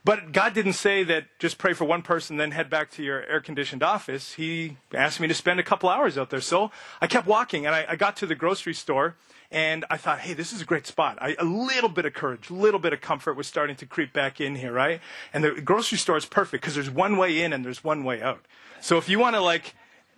But 0.04 0.32
God 0.32 0.52
didn't 0.52 0.74
say 0.74 1.02
that 1.04 1.24
just 1.38 1.56
pray 1.56 1.72
for 1.72 1.86
one 1.86 2.02
person, 2.02 2.36
then 2.36 2.50
head 2.50 2.68
back 2.68 2.90
to 2.92 3.02
your 3.02 3.24
air 3.24 3.40
conditioned 3.40 3.82
office. 3.82 4.34
He 4.34 4.76
asked 4.92 5.18
me 5.18 5.28
to 5.28 5.34
spend 5.34 5.58
a 5.58 5.62
couple 5.62 5.88
hours 5.88 6.18
out 6.18 6.28
there. 6.28 6.42
So 6.42 6.70
I 7.00 7.06
kept 7.06 7.26
walking 7.26 7.64
and 7.64 7.74
I, 7.74 7.86
I 7.88 7.96
got 7.96 8.16
to 8.18 8.26
the 8.26 8.34
grocery 8.34 8.74
store 8.74 9.16
and 9.50 9.84
I 9.88 9.96
thought, 9.96 10.18
hey, 10.18 10.34
this 10.34 10.52
is 10.52 10.60
a 10.60 10.64
great 10.64 10.86
spot. 10.86 11.16
I, 11.22 11.36
a 11.38 11.44
little 11.44 11.88
bit 11.88 12.04
of 12.04 12.12
courage, 12.12 12.50
a 12.50 12.54
little 12.54 12.80
bit 12.80 12.92
of 12.92 13.00
comfort 13.00 13.34
was 13.34 13.46
starting 13.46 13.76
to 13.76 13.86
creep 13.86 14.12
back 14.12 14.40
in 14.40 14.56
here, 14.56 14.72
right? 14.72 15.00
And 15.32 15.42
the 15.42 15.52
grocery 15.52 15.96
store 15.96 16.18
is 16.18 16.26
perfect 16.26 16.62
because 16.62 16.74
there's 16.74 16.90
one 16.90 17.16
way 17.16 17.40
in 17.40 17.54
and 17.54 17.64
there's 17.64 17.82
one 17.82 18.04
way 18.04 18.20
out. 18.20 18.44
So 18.82 18.98
if 18.98 19.08
you 19.08 19.18
want 19.18 19.36
to 19.36 19.40
like 19.40 19.74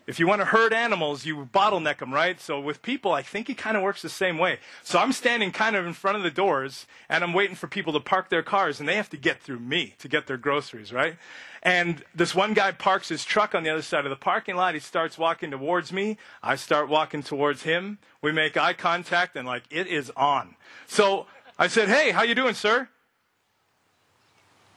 if 0.06 0.20
you 0.20 0.26
want 0.28 0.40
to 0.40 0.44
herd 0.44 0.72
animals, 0.72 1.26
you 1.26 1.48
bottleneck 1.52 1.98
them, 1.98 2.14
right? 2.14 2.40
So 2.40 2.60
with 2.60 2.80
people, 2.80 3.12
I 3.12 3.22
think 3.22 3.50
it 3.50 3.58
kind 3.58 3.76
of 3.76 3.82
works 3.82 4.02
the 4.02 4.08
same 4.08 4.38
way. 4.38 4.60
So 4.84 5.00
I'm 5.00 5.10
standing 5.10 5.50
kind 5.50 5.74
of 5.74 5.84
in 5.84 5.94
front 5.94 6.16
of 6.16 6.22
the 6.22 6.30
doors 6.30 6.86
and 7.08 7.24
I'm 7.24 7.32
waiting 7.32 7.56
for 7.56 7.66
people 7.66 7.92
to 7.92 8.00
park 8.00 8.28
their 8.28 8.44
cars 8.44 8.78
and 8.78 8.88
they 8.88 8.94
have 8.94 9.10
to 9.10 9.16
get 9.16 9.42
through 9.42 9.58
me 9.58 9.94
to 9.98 10.06
get 10.06 10.28
their 10.28 10.36
groceries, 10.36 10.92
right? 10.92 11.16
And 11.60 12.04
this 12.14 12.36
one 12.36 12.54
guy 12.54 12.70
parks 12.70 13.08
his 13.08 13.24
truck 13.24 13.52
on 13.52 13.64
the 13.64 13.70
other 13.70 13.82
side 13.82 14.04
of 14.06 14.10
the 14.10 14.16
parking 14.16 14.54
lot. 14.54 14.74
He 14.74 14.80
starts 14.80 15.18
walking 15.18 15.50
towards 15.50 15.92
me. 15.92 16.18
I 16.40 16.54
start 16.54 16.88
walking 16.88 17.24
towards 17.24 17.64
him. 17.64 17.98
We 18.22 18.30
make 18.30 18.56
eye 18.56 18.74
contact 18.74 19.34
and 19.34 19.44
like 19.46 19.64
it 19.70 19.88
is 19.88 20.12
on. 20.16 20.54
So 20.86 21.26
I 21.58 21.66
said, 21.66 21.88
"Hey, 21.88 22.12
how 22.12 22.22
you 22.22 22.36
doing, 22.36 22.54
sir?" 22.54 22.88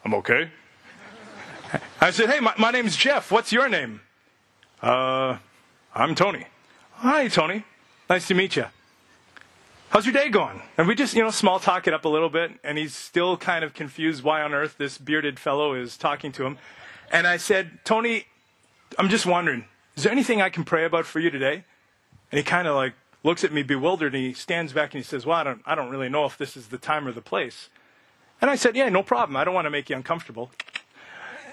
I'm 0.04 0.15
okay. 0.15 0.50
I 2.02 2.10
said, 2.10 2.30
"Hey, 2.30 2.39
my, 2.39 2.56
my 2.58 2.72
name's 2.72 2.96
Jeff. 2.96 3.32
What's 3.32 3.52
your 3.52 3.70
name?" 3.70 4.02
Uh, 4.82 5.38
I'm 5.94 6.15
Tony. 6.15 6.46
Hi, 6.94 7.28
Tony. 7.28 7.65
Nice 8.10 8.30
to 8.30 8.34
meet 8.34 8.56
you. 8.56 8.65
How's 9.89 10.06
your 10.06 10.13
day 10.13 10.30
going? 10.30 10.62
And 10.78 10.88
we 10.88 10.96
just, 10.96 11.15
you 11.15 11.22
know, 11.22 11.32
small 11.32 11.60
talk 11.60 11.86
it 11.88 11.94
up 11.94 12.06
a 12.06 12.10
little 12.10 12.30
bit, 12.30 12.52
and 12.63 12.78
he's 12.78 12.96
still 12.96 13.36
kind 13.36 13.65
of 13.65 13.74
confused 13.74 14.24
why 14.24 14.42
on 14.42 14.54
earth 14.54 14.78
this 14.78 14.98
bearded 14.98 15.38
fellow 15.38 15.74
is 15.74 15.98
talking 15.98 16.32
to 16.34 16.46
him. 16.46 16.58
And 17.12 17.28
I 17.28 17.36
said, 17.36 17.80
Tony, 17.84 18.26
I'm 18.98 19.10
just 19.10 19.26
wondering, 19.26 19.65
is 19.98 20.04
there 20.04 20.13
anything 20.13 20.42
I 20.42 20.50
can 20.50 20.63
pray 20.63 20.86
about 20.86 21.06
for 21.06 21.20
you 21.20 21.30
today? 21.30 21.65
And 22.32 22.38
he 22.38 22.44
kind 22.44 22.65
of 22.65 22.76
like 22.76 22.94
looks 23.24 23.44
at 23.44 23.52
me 23.52 23.63
bewildered, 23.63 24.15
and 24.15 24.24
he 24.24 24.34
stands 24.34 24.72
back 24.72 24.94
and 24.94 25.04
he 25.04 25.08
says, 25.08 25.26
Well, 25.26 25.38
I 25.38 25.44
don't, 25.44 25.62
I 25.65 25.76
don't 25.76 25.89
really 25.89 26.10
know 26.10 26.24
if 26.26 26.38
this 26.38 26.56
is 26.56 26.68
the 26.68 26.78
time 26.78 27.06
or 27.06 27.12
the 27.12 27.22
place. 27.22 27.68
And 28.42 28.50
I 28.50 28.56
said, 28.56 28.78
Yeah, 28.78 28.88
no 28.88 29.04
problem. 29.04 29.36
I 29.36 29.44
don't 29.44 29.54
want 29.54 29.65
to 29.65 29.72
make 29.72 29.89
you 29.89 29.98
uncomfortable. 29.98 30.52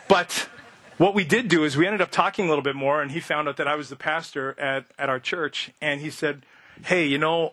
But 0.07 0.49
what 0.99 1.15
we 1.15 1.25
did 1.25 1.49
do 1.49 1.65
is 1.65 1.77
we 1.77 1.87
ended 1.87 2.01
up 2.01 2.11
talking 2.11 2.47
a 2.47 2.49
little 2.49 2.63
bit 2.63 2.77
more, 2.77 3.03
and 3.03 3.11
he 3.11 3.21
found 3.21 3.49
out 3.49 3.57
that 3.59 3.69
I 3.69 3.75
was 3.75 3.89
the 3.89 3.97
pastor 3.97 4.59
at, 4.59 4.87
at 4.99 5.09
our 5.09 5.21
church, 5.21 5.71
and 5.81 6.01
he 6.01 6.11
said, 6.11 6.43
Hey, 6.85 7.07
you 7.07 7.19
know, 7.19 7.53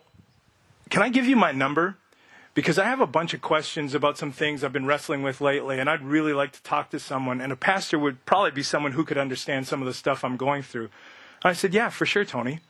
can 0.90 1.02
I 1.02 1.08
give 1.08 1.26
you 1.26 1.36
my 1.36 1.52
number? 1.52 1.96
Because 2.54 2.78
I 2.78 2.84
have 2.84 3.00
a 3.00 3.06
bunch 3.06 3.34
of 3.34 3.40
questions 3.40 3.94
about 3.94 4.16
some 4.16 4.30
things 4.30 4.62
I've 4.62 4.72
been 4.72 4.86
wrestling 4.86 5.22
with 5.22 5.40
lately, 5.40 5.80
and 5.80 5.90
I'd 5.90 6.02
really 6.02 6.32
like 6.32 6.52
to 6.52 6.62
talk 6.62 6.90
to 6.90 7.00
someone, 7.00 7.40
and 7.40 7.52
a 7.52 7.56
pastor 7.56 7.98
would 7.98 8.24
probably 8.26 8.52
be 8.52 8.62
someone 8.62 8.92
who 8.92 9.04
could 9.04 9.18
understand 9.18 9.66
some 9.66 9.80
of 9.80 9.86
the 9.86 9.94
stuff 9.94 10.24
I'm 10.24 10.36
going 10.36 10.62
through. 10.62 10.84
And 11.42 11.50
I 11.50 11.52
said, 11.52 11.74
Yeah, 11.74 11.90
for 11.90 12.06
sure, 12.06 12.24
Tony. 12.24 12.60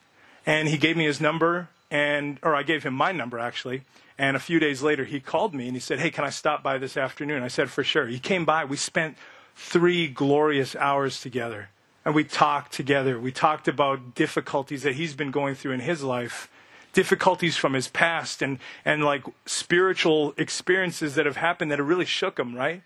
And 0.47 0.69
he 0.69 0.77
gave 0.77 0.97
me 0.97 1.05
his 1.05 1.21
number, 1.21 1.69
and 1.91 2.39
or 2.43 2.55
I 2.55 2.63
gave 2.63 2.83
him 2.83 2.95
my 2.95 3.13
number 3.13 3.39
actually. 3.39 3.83
And 4.19 4.37
a 4.37 4.41
few 4.41 4.59
days 4.59 4.83
later, 4.83 5.05
he 5.05 5.21
called 5.21 5.55
me 5.55 5.67
and 5.67 5.75
he 5.75 5.81
said, 5.81 5.99
Hey, 5.99 6.11
can 6.11 6.25
I 6.25 6.31
stop 6.31 6.63
by 6.63 6.79
this 6.79 6.97
afternoon? 6.97 7.43
I 7.43 7.49
said, 7.49 7.71
For 7.71 7.85
sure. 7.85 8.07
He 8.07 8.19
came 8.19 8.45
by. 8.45 8.65
We 8.65 8.77
spent 8.77 9.17
three 9.55 10.09
glorious 10.09 10.75
hours 10.77 11.21
together. 11.21 11.71
And 12.05 12.15
we 12.15 12.25
talked 12.25 12.73
together. 12.73 13.19
We 13.19 13.33
talked 13.33 13.67
about 13.67 14.15
difficulties 14.15 14.83
that 14.83 14.95
he's 14.95 15.15
been 15.15 15.31
going 15.31 15.55
through 15.55 15.73
in 15.73 15.81
his 15.81 16.03
life, 16.03 16.51
difficulties 16.93 17.57
from 17.57 17.73
his 17.73 17.89
past, 17.89 18.43
and, 18.43 18.59
and 18.85 19.03
like 19.05 19.25
spiritual 19.47 20.35
experiences 20.37 21.15
that 21.15 21.25
have 21.25 21.37
happened 21.37 21.71
that 21.71 21.79
have 21.79 21.89
really 21.89 22.05
shook 22.05 22.39
him, 22.39 22.55
right? 22.55 22.83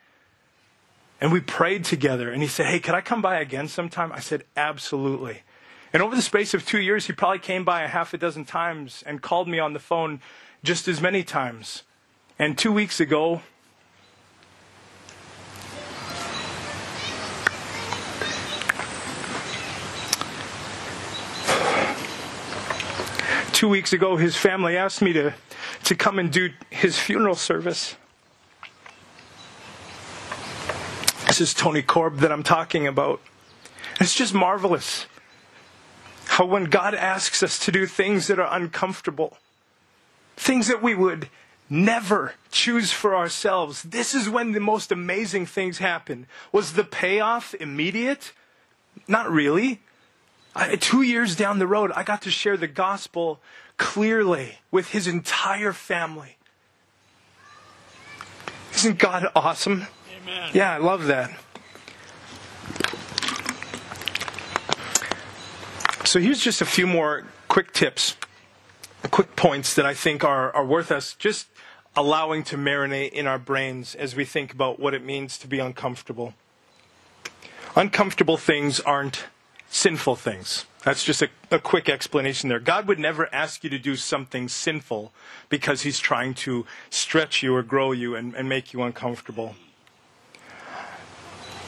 And 1.21 1.33
we 1.33 1.41
prayed 1.41 1.85
together. 1.85 2.31
And 2.31 2.43
he 2.43 2.49
said, 2.49 2.67
Hey, 2.67 2.79
could 2.79 2.95
I 2.95 3.01
come 3.01 3.21
by 3.21 3.41
again 3.41 3.67
sometime? 3.67 4.13
I 4.13 4.21
said, 4.21 4.45
Absolutely. 4.57 5.43
And 5.93 6.03
over 6.03 6.15
the 6.15 6.23
space 6.23 6.55
of 6.55 6.67
two 6.67 6.81
years, 6.81 7.07
he 7.07 7.13
probably 7.13 7.39
came 7.39 7.65
by 7.65 7.83
a 7.83 7.89
half 7.89 8.13
a 8.13 8.19
dozen 8.19 8.45
times 8.45 9.03
and 9.07 9.23
called 9.23 9.49
me 9.49 9.59
on 9.59 9.73
the 9.73 9.79
phone 9.79 10.21
just 10.63 10.87
as 10.87 11.01
many 11.01 11.23
times. 11.23 11.83
And 12.39 12.57
two 12.57 12.71
weeks 12.71 13.01
ago, 13.01 13.43
two 23.59 23.69
weeks 23.69 23.93
ago, 23.93 24.17
his 24.17 24.37
family 24.37 24.77
asked 24.77 25.03
me 25.03 25.13
to, 25.13 25.35
to 25.83 25.97
come 25.97 26.21
and 26.21 26.31
do 26.31 26.49
his 26.71 26.97
funeral 26.97 27.35
service. 27.35 27.97
This 31.27 31.41
is 31.41 31.55
Tony 31.55 31.83
Korb 31.83 32.19
that 32.19 32.31
I'm 32.31 32.45
talking 32.45 32.87
about. 32.87 33.21
It's 34.01 34.15
just 34.15 34.33
marvelous 34.33 35.07
how 36.27 36.45
when 36.45 36.67
God 36.67 36.95
asks 36.95 37.43
us 37.43 37.59
to 37.59 37.73
do 37.73 37.85
things 37.85 38.29
that 38.29 38.39
are 38.39 38.49
uncomfortable, 38.57 39.39
things 40.37 40.69
that 40.69 40.81
we 40.81 40.95
would 40.95 41.29
never 41.69 42.35
choose 42.53 42.93
for 42.93 43.17
ourselves, 43.17 43.83
this 43.83 44.15
is 44.15 44.29
when 44.29 44.53
the 44.53 44.61
most 44.61 44.93
amazing 44.93 45.47
things 45.47 45.79
happen. 45.79 46.29
Was 46.53 46.75
the 46.75 46.85
payoff 46.85 47.55
immediate? 47.55 48.33
Not 49.09 49.29
really. 49.29 49.81
I, 50.59 50.75
two 50.75 51.03
years 51.03 51.37
down 51.37 51.61
the 51.61 51.69
road, 51.69 51.93
I 51.95 52.03
got 52.03 52.23
to 52.23 52.33
share 52.33 52.57
the 52.57 52.67
gospel 52.67 53.41
clearly 53.77 54.59
with 54.73 54.89
his 54.89 55.07
entire 55.07 55.73
family. 55.73 56.37
Isn't 58.75 58.99
God 58.99 59.29
awesome? 59.37 59.87
Amen. 60.21 60.51
Yeah, 60.53 60.73
I 60.75 60.79
love 60.79 61.07
that. 61.07 61.31
So 66.05 66.19
here's 66.19 66.41
just 66.41 66.61
a 66.61 66.67
few 66.67 66.89
more 66.89 67.29
quick 67.47 67.73
tips, 67.73 68.17
quick 69.13 69.37
points 69.37 69.75
that 69.77 69.87
I 69.87 69.95
think 69.95 70.25
are, 70.25 70.51
are 70.57 70.65
worth 70.65 70.91
us 70.91 71.15
just 71.15 71.47
allowing 71.95 72.43
to 72.45 72.57
marinate 72.57 73.13
in 73.13 73.29
our 73.29 73.39
brains 73.39 73.95
as 73.95 74.17
we 74.17 74.25
think 74.25 74.53
about 74.53 74.81
what 74.81 74.93
it 74.93 75.05
means 75.05 75.39
to 75.39 75.47
be 75.47 75.61
uncomfortable. 75.61 76.35
Uncomfortable 77.77 78.37
things 78.37 78.81
aren't 78.81 79.27
sinful 79.69 80.17
things. 80.17 80.65
That's 80.85 81.05
just 81.05 81.23
a, 81.23 81.29
a, 81.51 81.59
quick 81.59 81.89
explanation 81.89 82.49
there. 82.49 82.61
God 82.61 82.87
would 82.89 82.99
never 82.99 83.33
ask 83.35 83.65
you 83.65 83.71
to 83.71 83.79
do 83.79 83.97
something 83.97 84.49
sinful 84.49 85.13
because 85.49 85.83
He's 85.83 85.99
trying 85.99 86.35
to 86.35 86.67
stretch 86.89 87.43
you 87.43 87.55
or 87.55 87.63
grow 87.63 87.93
you 87.93 88.15
and, 88.15 88.35
and 88.35 88.49
make 88.49 88.73
you 88.73 88.83
uncomfortable. 88.83 89.55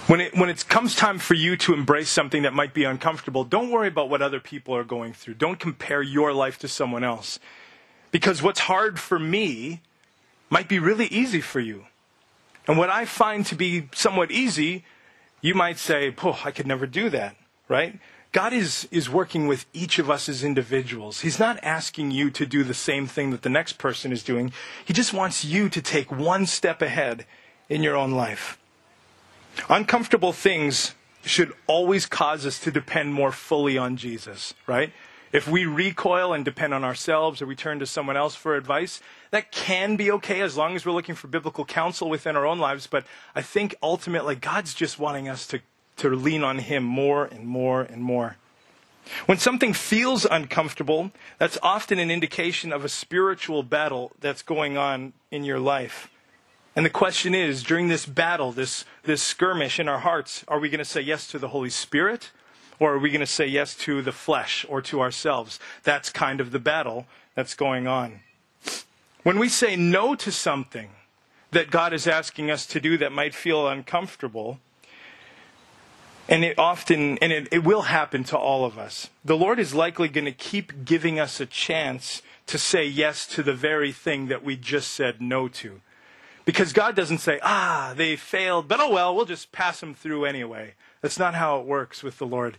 When 0.07 0.21
it, 0.21 0.35
when 0.35 0.49
it 0.49 0.67
comes 0.69 0.97
time 0.97 1.19
for 1.19 1.35
you 1.35 1.57
to 1.59 1.75
embrace 1.75 2.09
something 2.09 2.43
that 2.43 2.53
might 2.53 2.73
be 2.73 2.85
uncomfortable, 2.85 3.45
don't 3.45 3.71
worry 3.71 3.89
about 3.89 4.09
what 4.09 4.23
other 4.23 4.41
people 4.41 4.75
are 4.75 4.85
going 4.85 5.13
through. 5.13 5.35
Don't 5.35 5.59
compare 5.59 6.03
your 6.03 6.33
life 6.33 6.59
to 6.61 6.69
someone 6.69 7.05
else. 7.05 7.39
Because 8.11 8.43
what's 8.43 8.61
hard 8.61 8.99
for 8.99 9.19
me 9.19 9.83
might 10.49 10.69
be 10.69 10.79
really 10.81 11.07
easy 11.07 11.41
for 11.41 11.61
you. 11.61 11.87
And 12.67 12.77
what 12.77 12.91
I 12.91 13.05
find 13.05 13.47
to 13.47 13.55
be 13.55 13.89
somewhat 13.95 14.33
easy, 14.33 14.85
you 15.43 15.55
might 15.55 15.79
say, 15.79 16.13
oh, 16.25 16.41
I 16.45 16.51
could 16.51 16.67
never 16.67 16.87
do 16.87 17.09
that 17.11 17.37
right? 17.71 17.99
God 18.33 18.53
is, 18.53 18.87
is 18.91 19.09
working 19.09 19.47
with 19.47 19.65
each 19.73 19.99
of 19.99 20.11
us 20.11 20.29
as 20.29 20.45
individuals. 20.45 21.21
He's 21.21 21.39
not 21.39 21.59
asking 21.63 22.11
you 22.11 22.31
to 22.31 22.45
do 22.45 22.63
the 22.63 22.75
same 22.75 23.07
thing 23.07 23.31
that 23.31 23.43
the 23.43 23.49
next 23.49 23.79
person 23.79 24.13
is 24.13 24.23
doing. 24.23 24.53
He 24.85 24.93
just 24.93 25.15
wants 25.15 25.45
you 25.45 25.69
to 25.69 25.81
take 25.81 26.13
one 26.13 26.47
step 26.47 26.83
ahead 26.83 27.27
in 27.69 27.83
your 27.83 27.97
own 27.97 28.13
life. 28.13 28.59
Uncomfortable 29.69 30.33
things 30.33 30.95
should 31.25 31.53
always 31.67 32.07
cause 32.07 32.47
us 32.47 32.59
to 32.61 32.71
depend 32.71 33.15
more 33.15 33.33
fully 33.33 33.79
on 33.79 33.97
Jesus, 33.97 34.55
right? 34.67 34.93
If 35.33 35.47
we 35.47 35.65
recoil 35.65 36.33
and 36.33 36.45
depend 36.45 36.75
on 36.75 36.83
ourselves 36.83 37.41
or 37.41 37.47
we 37.47 37.55
turn 37.55 37.79
to 37.79 37.87
someone 37.87 38.17
else 38.17 38.35
for 38.35 38.57
advice, 38.57 39.01
that 39.31 39.53
can 39.53 39.95
be 39.97 40.11
okay 40.13 40.41
as 40.41 40.57
long 40.57 40.75
as 40.75 40.85
we're 40.85 40.93
looking 40.93 41.15
for 41.15 41.29
biblical 41.29 41.65
counsel 41.65 42.11
within 42.11 42.37
our 42.37 42.47
own 42.47 42.59
lives. 42.59 42.89
But 42.89 43.05
I 43.35 43.43
think 43.43 43.77
ultimately 43.81 44.35
God's 44.35 44.75
just 44.75 44.99
wanting 44.99 45.29
us 45.29 45.47
to 45.49 45.61
to 46.01 46.11
lean 46.11 46.43
on 46.43 46.59
Him 46.59 46.83
more 46.83 47.25
and 47.25 47.47
more 47.47 47.83
and 47.83 48.03
more. 48.03 48.37
When 49.27 49.39
something 49.39 49.73
feels 49.73 50.25
uncomfortable, 50.25 51.11
that's 51.39 51.59
often 51.63 51.99
an 51.99 52.11
indication 52.11 52.73
of 52.73 52.85
a 52.85 52.89
spiritual 52.89 53.63
battle 53.63 54.13
that's 54.21 54.43
going 54.43 54.77
on 54.77 55.13
in 55.31 55.45
your 55.45 55.59
life. 55.59 56.11
And 56.77 56.87
the 56.87 56.91
question 56.91 57.35
is 57.35 57.63
during 57.63 57.89
this 57.89 58.07
battle, 58.07 58.53
this, 58.53 58.85
this 59.03 59.23
skirmish 59.23 59.81
in 59.81 59.89
our 59.89 59.99
hearts, 59.99 60.45
are 60.47 60.61
we 60.61 60.69
going 60.69 60.79
to 60.79 60.85
say 60.85 61.01
yes 61.01 61.27
to 61.29 61.39
the 61.39 61.49
Holy 61.49 61.71
Spirit? 61.71 62.31
Or 62.79 62.95
are 62.95 62.99
we 62.99 63.11
going 63.11 63.21
to 63.21 63.27
say 63.27 63.47
yes 63.47 63.75
to 63.79 64.01
the 64.01 64.13
flesh 64.13 64.65
or 64.69 64.81
to 64.83 65.01
ourselves? 65.01 65.61
That's 65.83 66.09
kind 66.09 66.41
of 66.41 66.51
the 66.51 66.59
battle 66.59 67.07
that's 67.35 67.55
going 67.55 67.87
on. 67.87 68.21
When 69.23 69.39
we 69.39 69.51
say 69.51 69.77
no 69.77 70.15
to 70.15 70.33
something 70.33 70.91
that 71.51 71.71
God 71.71 71.93
is 71.93 72.07
asking 72.07 72.51
us 72.51 72.65
to 72.67 72.81
do 72.81 72.97
that 72.99 73.13
might 73.13 73.35
feel 73.35 73.69
uncomfortable, 73.69 74.61
and 76.31 76.45
it 76.45 76.59
often, 76.59 77.19
and 77.19 77.33
it, 77.33 77.49
it 77.51 77.65
will 77.65 77.83
happen 77.83 78.23
to 78.25 78.39
all 78.39 78.65
of 78.65 78.79
us. 78.79 79.11
The 79.25 79.37
Lord 79.37 79.59
is 79.59 79.75
likely 79.75 80.09
going 80.09 80.27
to 80.27 80.33
keep 80.33 80.85
giving 80.85 81.19
us 81.19 81.41
a 81.41 81.47
chance 81.47 82.23
to 82.47 82.57
say 82.57 82.87
yes 82.87 83.27
to 83.27 83.43
the 83.43 83.53
very 83.53 83.91
thing 83.91 84.29
that 84.29 84.45
we 84.45 84.57
just 84.57 84.93
said 84.93 85.21
no 85.21 85.49
to. 85.49 85.81
Because 86.45 86.73
God 86.73 86.95
doesn't 86.95 87.19
say, 87.19 87.41
ah, 87.43 87.93
they 87.97 88.17
failed, 88.17 88.69
but 88.69 88.81
oh 88.81 88.91
well, 88.91 89.15
we'll 89.15 89.27
just 89.27 89.53
pass 89.53 89.81
them 89.81 89.93
through 89.93 90.25
anyway. 90.25 90.75
That's 91.01 91.19
not 91.19 91.35
how 91.35 91.61
it 91.61 91.67
works 91.67 92.03
with 92.03 92.19
the 92.19 92.27
Lord. 92.27 92.59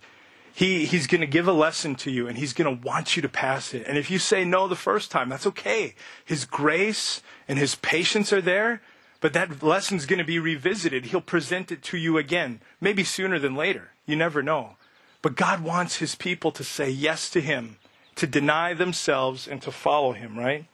He, 0.54 0.86
he's 0.86 1.08
going 1.08 1.22
to 1.22 1.28
give 1.28 1.48
a 1.48 1.54
lesson 1.54 1.96
to 1.96 2.12
you 2.12 2.28
and 2.28 2.38
he's 2.38 2.54
going 2.54 2.78
to 2.78 2.86
want 2.86 3.16
you 3.16 3.22
to 3.22 3.30
pass 3.30 3.74
it. 3.74 3.86
And 3.88 3.98
if 3.98 4.12
you 4.12 4.20
say 4.20 4.44
no 4.44 4.68
the 4.68 4.76
first 4.76 5.10
time, 5.10 5.30
that's 5.30 5.48
okay. 5.48 5.96
His 6.26 6.44
grace 6.44 7.22
and 7.48 7.58
his 7.58 7.76
patience 7.76 8.34
are 8.34 8.42
there, 8.42 8.82
but 9.22 9.34
that 9.34 9.64
lesson's 9.64 10.06
going 10.06 10.20
to 10.20 10.26
be 10.26 10.40
revisited. 10.40 11.06
He'll 11.06 11.22
present 11.22 11.72
it 11.72 11.82
to 11.84 11.98
you 11.98 12.18
again, 12.18 12.60
maybe 12.82 13.04
sooner 13.04 13.40
than 13.40 13.56
later. 13.56 13.92
You 14.06 14.18
never 14.18 14.44
know. 14.44 14.76
But 15.22 15.36
God 15.36 15.62
wants 15.62 15.98
his 15.98 16.16
people 16.16 16.52
to 16.52 16.64
say 16.64 16.90
yes 16.90 17.30
to 17.30 17.40
him, 17.40 17.78
to 18.16 18.28
deny 18.28 18.74
themselves 18.74 19.48
and 19.48 19.62
to 19.62 19.72
follow 19.72 20.12
him, 20.12 20.38
right? 20.38 20.66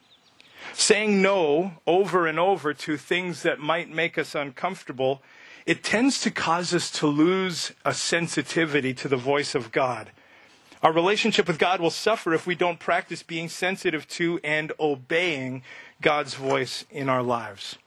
Saying 0.74 1.22
no 1.22 1.74
over 1.86 2.26
and 2.26 2.40
over 2.40 2.74
to 2.74 2.98
things 2.98 3.44
that 3.44 3.60
might 3.60 3.92
make 3.92 4.18
us 4.18 4.34
uncomfortable 4.34 5.22
it 5.68 5.84
tends 5.84 6.22
to 6.22 6.32
cause 6.32 6.74
us 6.74 6.90
to 6.92 7.08
lose 7.08 7.74
a 7.84 7.94
sensitivity 7.94 8.94
to 8.94 9.10
the 9.10 9.18
voice 9.18 9.54
of 9.54 9.74
God. 9.74 10.12
Our 10.82 10.94
relationship 10.94 11.46
with 11.46 11.60
God 11.60 11.82
will 11.82 11.92
suffer 11.92 12.34
if 12.34 12.48
we 12.48 12.56
don't 12.56 12.80
practice 12.80 13.22
being 13.22 13.50
sensitive 13.50 14.08
to 14.10 14.40
and 14.46 14.72
obeying 14.80 15.64
God's 16.02 16.36
voice 16.36 16.86
in 16.90 17.10
our 17.10 17.22
lives. 17.22 17.78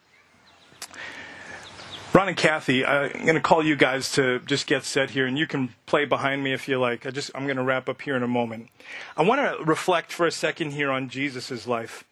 Ron 2.12 2.26
and 2.26 2.36
Kathy, 2.36 2.84
I'm 2.84 3.12
going 3.22 3.36
to 3.36 3.40
call 3.40 3.64
you 3.64 3.76
guys 3.76 4.10
to 4.12 4.40
just 4.40 4.66
get 4.66 4.82
set 4.82 5.10
here, 5.10 5.26
and 5.26 5.38
you 5.38 5.46
can 5.46 5.74
play 5.86 6.04
behind 6.04 6.42
me 6.42 6.52
if 6.52 6.66
you 6.66 6.80
like. 6.80 7.06
I 7.06 7.10
just, 7.10 7.30
I'm 7.36 7.44
going 7.44 7.56
to 7.56 7.62
wrap 7.62 7.88
up 7.88 8.02
here 8.02 8.16
in 8.16 8.24
a 8.24 8.28
moment. 8.28 8.68
I 9.16 9.22
want 9.22 9.40
to 9.40 9.64
reflect 9.64 10.10
for 10.10 10.26
a 10.26 10.32
second 10.32 10.72
here 10.72 10.90
on 10.90 11.08
Jesus' 11.08 11.68
life. 11.68 12.02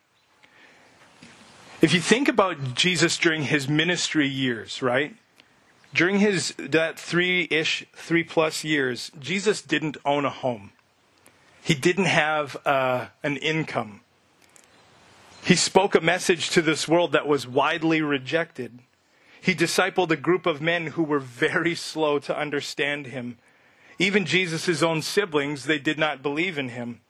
If 1.83 1.93
you 1.93 2.01
think 2.01 2.29
about 2.29 2.75
Jesus 2.75 3.19
during 3.19 3.43
his 3.43 3.69
ministry 3.69 4.29
years, 4.29 4.83
right? 4.83 5.17
During 5.93 6.21
his 6.21 6.55
that 6.59 6.97
three-ish, 6.97 7.85
three-plus 7.93 8.63
years, 8.63 9.11
Jesus 9.19 9.63
didn't 9.63 9.97
own 10.05 10.25
a 10.25 10.31
home. 10.31 10.71
He 11.61 11.75
didn't 11.75 12.05
have 12.05 12.57
uh, 12.65 13.07
an 13.25 13.37
income. 13.39 14.03
He 15.43 15.57
spoke 15.57 15.97
a 15.97 16.01
message 16.01 16.51
to 16.51 16.63
this 16.63 16.87
world 16.87 17.11
that 17.13 17.27
was 17.27 17.49
widely 17.49 18.01
rejected. 18.01 18.79
He 19.41 19.55
discipled 19.55 20.11
a 20.11 20.17
group 20.17 20.47
of 20.47 20.61
men 20.61 20.89
who 20.89 21.03
were 21.03 21.19
very 21.19 21.75
slow 21.75 22.19
to 22.21 22.39
understand 22.39 23.07
him. 23.07 23.39
Even 23.99 24.25
Jesus' 24.25 24.83
own 24.83 25.03
siblings, 25.03 25.65
they 25.65 25.79
did 25.79 25.99
not 25.99 26.23
believe 26.23 26.59
in 26.59 26.71
him. 26.71 27.01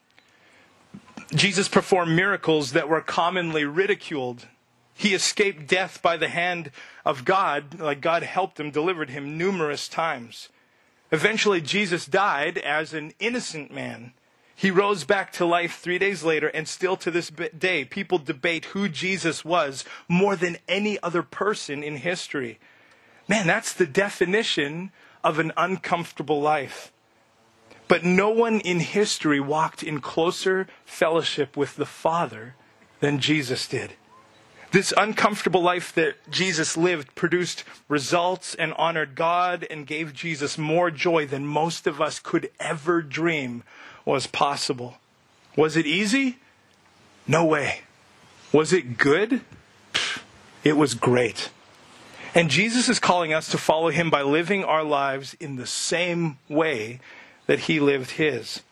Jesus 1.35 1.69
performed 1.69 2.15
miracles 2.15 2.73
that 2.73 2.89
were 2.89 3.01
commonly 3.01 3.65
ridiculed 3.65 4.47
he 4.99 5.15
escaped 5.15 5.69
death 5.69 6.03
by 6.03 6.17
the 6.17 6.29
hand 6.29 6.73
of 7.05 7.25
God, 7.25 7.79
like 7.79 8.01
God 8.01 8.25
helped 8.25 8.59
him, 8.59 8.73
delivered 8.73 9.11
him 9.11 9.39
numerous 9.39 9.87
times. 9.87 10.49
Eventually, 11.13 11.61
Jesus 11.61 12.05
died 12.05 12.59
as 12.59 12.93
an 12.93 13.13
innocent 13.21 13.73
man. 13.73 14.13
He 14.59 14.73
rose 14.73 15.05
back 15.05 15.31
to 15.35 15.47
life 15.47 15.79
three 15.79 15.99
days 15.99 16.25
later, 16.25 16.49
and 16.49 16.67
still 16.67 16.97
to 16.97 17.13
this 17.13 17.31
day, 17.57 17.85
people 17.85 18.19
debate 18.19 18.65
who 18.65 18.89
Jesus 18.89 19.45
was 19.45 19.85
more 20.09 20.35
than 20.35 20.57
any 20.67 21.01
other 21.01 21.23
person 21.23 21.85
in 21.85 21.99
history. 21.99 22.59
Man, 23.29 23.47
that's 23.47 23.73
the 23.73 23.87
definition 23.87 24.91
of 25.23 25.39
an 25.39 25.53
uncomfortable 25.57 26.41
life. 26.41 26.91
But 27.87 28.03
no 28.03 28.31
one 28.31 28.59
in 28.59 28.81
history 28.81 29.39
walked 29.39 29.85
in 29.85 30.01
closer 30.01 30.67
fellowship 30.85 31.57
with 31.57 31.77
the 31.77 31.87
Father 31.87 32.57
than 32.99 33.21
Jesus 33.21 33.69
did. 33.69 33.93
This 34.73 34.93
uncomfortable 34.97 35.63
life 35.63 35.95
that 35.95 36.17
Jesus 36.33 36.77
lived 36.77 37.15
produced 37.15 37.63
results 37.87 38.57
and 38.57 38.75
honored 38.75 39.15
God 39.15 39.65
and 39.71 39.87
gave 39.87 40.13
Jesus 40.13 40.59
more 40.59 40.91
joy 40.91 41.27
than 41.27 41.47
most 41.47 41.87
of 41.87 42.01
us 42.01 42.19
could 42.19 42.51
ever 42.59 43.03
dream 43.03 43.63
was 44.05 44.27
possible. 44.27 44.99
Was 45.57 45.77
it 45.77 45.87
easy? 45.87 46.39
No 47.27 47.45
way. 47.45 47.83
Was 48.53 48.73
it 48.73 48.97
good? 48.99 49.43
It 50.65 50.77
was 50.77 50.95
great. 50.95 51.51
And 52.35 52.51
Jesus 52.51 52.89
is 52.89 52.99
calling 52.99 53.33
us 53.33 53.49
to 53.49 53.59
follow 53.59 53.91
him 53.91 54.11
by 54.11 54.23
living 54.23 54.65
our 54.65 54.85
lives 54.85 55.35
in 55.41 55.57
the 55.57 55.67
same 55.67 56.39
way 56.49 57.01
that 57.47 57.61
he 57.61 57.81
lived 57.81 58.13
his. 58.13 58.63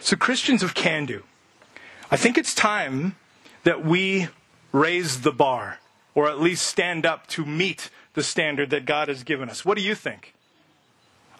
So, 0.00 0.16
Christians 0.16 0.62
of 0.62 0.74
Cando, 0.74 1.22
I 2.10 2.16
think 2.16 2.38
it's 2.38 2.54
time 2.54 3.16
that 3.64 3.84
we 3.84 4.28
raise 4.72 5.20
the 5.20 5.32
bar, 5.32 5.78
or 6.14 6.28
at 6.28 6.40
least 6.40 6.66
stand 6.66 7.04
up 7.04 7.26
to 7.28 7.44
meet 7.44 7.90
the 8.14 8.22
standard 8.22 8.70
that 8.70 8.86
God 8.86 9.08
has 9.08 9.22
given 9.22 9.50
us. 9.50 9.64
What 9.64 9.76
do 9.76 9.82
you 9.82 9.94
think? 9.94 10.34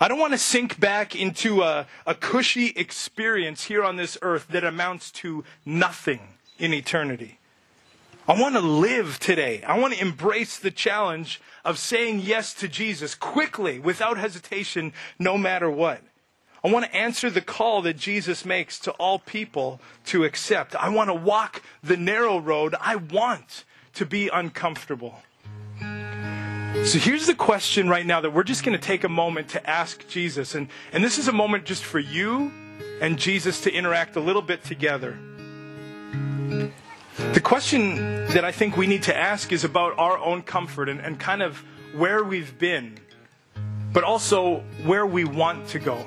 I 0.03 0.09
don't 0.09 0.19
want 0.19 0.33
to 0.33 0.39
sink 0.39 0.81
back 0.81 1.15
into 1.15 1.61
a, 1.63 1.87
a 2.07 2.15
cushy 2.15 2.69
experience 2.69 3.65
here 3.65 3.85
on 3.85 3.97
this 3.97 4.17
earth 4.23 4.49
that 4.49 4.65
amounts 4.65 5.11
to 5.13 5.45
nothing 5.67 6.21
in 6.59 6.73
eternity. 6.73 7.39
I 8.27 8.41
want 8.41 8.55
to 8.55 8.63
live 8.63 9.19
today. 9.19 9.63
I 9.63 9.79
want 9.79 9.93
to 9.93 10.01
embrace 10.01 10.57
the 10.57 10.71
challenge 10.71 11.39
of 11.67 11.79
saying 11.79 12.21
yes 12.21 12.55
to 12.55 12.69
Jesus 12.69 13.15
quickly, 13.15 13.79
without 13.79 14.17
hesitation, 14.17 14.95
no 15.19 15.37
matter 15.37 15.71
what. 15.71 16.01
I 16.65 16.71
want 16.71 16.87
to 16.87 16.97
answer 16.97 17.29
the 17.29 17.43
call 17.43 17.83
that 17.83 17.99
Jesus 17.99 18.47
makes 18.47 18.79
to 18.81 18.93
all 18.93 19.19
people 19.19 19.83
to 20.07 20.25
accept. 20.25 20.75
I 20.77 20.89
want 20.89 21.09
to 21.09 21.15
walk 21.15 21.63
the 21.83 21.99
narrow 21.99 22.39
road. 22.39 22.75
I 22.81 22.97
want 22.97 23.65
to 23.95 24.07
be 24.07 24.29
uncomfortable. 24.29 25.23
So 26.85 26.99
here's 26.99 27.27
the 27.27 27.35
question 27.35 27.91
right 27.91 28.07
now 28.07 28.23
that 28.23 28.33
we're 28.33 28.43
just 28.43 28.65
going 28.65 28.77
to 28.77 28.83
take 28.85 29.05
a 29.05 29.09
moment 29.09 29.51
to 29.51 29.71
ask 29.71 30.09
Jesus. 30.09 30.55
And, 30.55 30.69
and 30.93 31.05
this 31.05 31.19
is 31.19 31.29
a 31.29 31.33
moment 31.33 31.67
just 31.67 31.85
for 31.85 31.99
you 31.99 32.51
and 33.03 33.19
Jesus 33.19 33.61
to 33.63 33.73
interact 33.73 34.17
a 34.17 34.21
little 34.21 34.41
bit 34.41 34.65
together. 34.65 35.19
The 37.33 37.41
question 37.45 37.97
that 38.29 38.47
I 38.47 38.51
think 38.51 38.79
we 38.79 38.87
need 38.87 39.03
to 39.05 39.17
ask 39.17 39.53
is 39.53 39.63
about 39.63 39.99
our 39.99 40.17
own 40.19 40.41
comfort 40.41 40.89
and, 40.89 41.01
and 41.01 41.21
kind 41.21 41.43
of 41.43 41.63
where 41.95 42.25
we've 42.25 42.59
been, 42.59 42.99
but 43.93 44.03
also 44.03 44.65
where 44.83 45.07
we 45.07 45.25
want 45.25 45.69
to 45.69 45.79
go. 45.79 46.05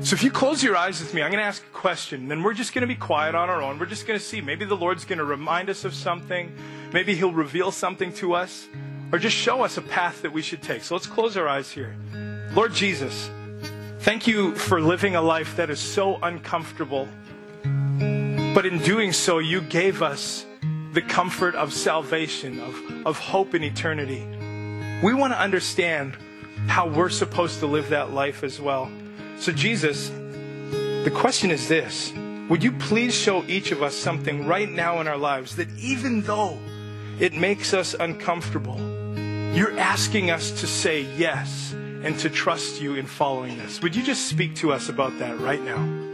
So 0.00 0.14
if 0.14 0.22
you 0.22 0.30
close 0.30 0.62
your 0.62 0.76
eyes 0.76 1.00
with 1.00 1.12
me, 1.14 1.22
I'm 1.22 1.32
going 1.32 1.42
to 1.42 1.46
ask 1.46 1.62
a 1.62 1.76
question. 1.76 2.28
Then 2.28 2.44
we're 2.44 2.54
just 2.54 2.72
going 2.72 2.82
to 2.82 2.86
be 2.86 2.94
quiet 2.94 3.34
on 3.34 3.50
our 3.50 3.60
own. 3.60 3.78
We're 3.78 3.86
just 3.86 4.06
going 4.06 4.18
to 4.18 4.24
see. 4.24 4.40
Maybe 4.40 4.64
the 4.64 4.76
Lord's 4.76 5.04
going 5.04 5.18
to 5.18 5.24
remind 5.24 5.68
us 5.68 5.84
of 5.84 5.94
something. 5.94 6.56
Maybe 6.92 7.16
He'll 7.16 7.32
reveal 7.32 7.72
something 7.72 8.12
to 8.14 8.34
us 8.34 8.68
or 9.12 9.18
just 9.18 9.36
show 9.36 9.62
us 9.62 9.76
a 9.76 9.82
path 9.82 10.22
that 10.22 10.32
we 10.32 10.42
should 10.42 10.62
take. 10.62 10.82
So 10.82 10.94
let's 10.94 11.06
close 11.06 11.36
our 11.36 11.48
eyes 11.48 11.70
here. 11.70 11.94
Lord 12.52 12.72
Jesus, 12.72 13.30
thank 14.00 14.26
you 14.26 14.54
for 14.54 14.80
living 14.80 15.16
a 15.16 15.22
life 15.22 15.56
that 15.56 15.70
is 15.70 15.80
so 15.80 16.16
uncomfortable. 16.22 17.08
But 17.62 18.66
in 18.66 18.78
doing 18.78 19.12
so, 19.12 19.38
you 19.38 19.60
gave 19.60 20.02
us 20.02 20.46
the 20.92 21.02
comfort 21.02 21.54
of 21.54 21.72
salvation, 21.72 22.58
of, 22.60 23.06
of 23.06 23.18
hope 23.18 23.54
in 23.54 23.62
eternity. 23.62 24.26
We 25.02 25.12
want 25.12 25.34
to 25.34 25.38
understand 25.38 26.16
how 26.66 26.88
we're 26.88 27.10
supposed 27.10 27.60
to 27.60 27.66
live 27.66 27.90
that 27.90 28.12
life 28.12 28.42
as 28.42 28.60
well. 28.60 28.90
So, 29.38 29.52
Jesus, 29.52 30.08
the 30.70 31.12
question 31.14 31.50
is 31.50 31.68
this 31.68 32.14
Would 32.48 32.64
you 32.64 32.72
please 32.72 33.14
show 33.14 33.44
each 33.44 33.72
of 33.72 33.82
us 33.82 33.94
something 33.94 34.46
right 34.46 34.70
now 34.70 35.00
in 35.02 35.06
our 35.06 35.18
lives 35.18 35.56
that 35.56 35.68
even 35.76 36.22
though 36.22 36.58
it 37.20 37.34
makes 37.34 37.74
us 37.74 37.94
uncomfortable, 37.98 38.78
you're 39.56 39.78
asking 39.78 40.30
us 40.30 40.50
to 40.60 40.66
say 40.66 41.00
yes 41.16 41.72
and 41.72 42.18
to 42.18 42.28
trust 42.28 42.82
you 42.82 42.96
in 42.96 43.06
following 43.06 43.56
this? 43.56 43.80
Would 43.80 43.96
you 43.96 44.02
just 44.02 44.28
speak 44.28 44.54
to 44.56 44.70
us 44.70 44.90
about 44.90 45.18
that 45.18 45.40
right 45.40 45.62
now? 45.62 46.05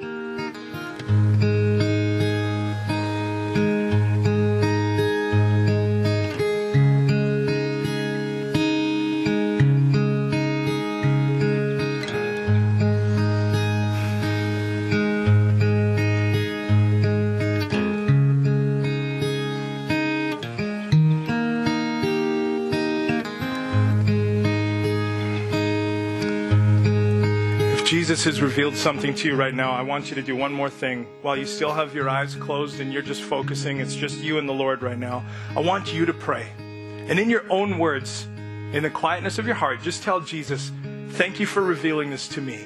Jesus 28.23 28.37
has 28.37 28.43
revealed 28.43 28.77
something 28.77 29.17
to 29.17 29.27
you 29.27 29.35
right 29.35 29.53
now, 29.53 29.73
I 29.73 29.83
want 29.83 30.09
you 30.09 30.15
to 30.15 30.23
do 30.23 30.37
one 30.37 30.53
more 30.53 30.71
thing. 30.71 31.09
While 31.23 31.37
you 31.37 31.45
still 31.45 31.73
have 31.73 31.93
your 31.93 32.09
eyes 32.09 32.37
closed 32.37 32.79
and 32.79 32.93
you're 32.93 33.03
just 33.03 33.21
focusing, 33.21 33.81
it's 33.81 33.97
just 33.97 34.23
you 34.23 34.39
and 34.39 34.49
the 34.49 34.53
Lord 34.53 34.81
right 34.81 34.97
now. 34.97 35.25
I 35.57 35.59
want 35.59 35.93
you 35.93 36.07
to 36.07 36.15
pray. 36.15 36.47
And 36.57 37.19
in 37.19 37.29
your 37.29 37.43
own 37.51 37.79
words, 37.81 38.29
in 38.73 38.85
the 38.85 38.91
quietness 38.91 39.41
of 39.41 39.47
your 39.47 39.57
heart, 39.57 39.83
just 39.83 40.05
tell 40.05 40.21
Jesus, 40.21 40.71
Thank 41.09 41.41
you 41.41 41.47
for 41.47 41.63
revealing 41.63 42.11
this 42.11 42.29
to 42.29 42.41
me. 42.41 42.65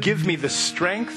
Give 0.00 0.26
me 0.26 0.36
the 0.36 0.50
strength, 0.50 1.16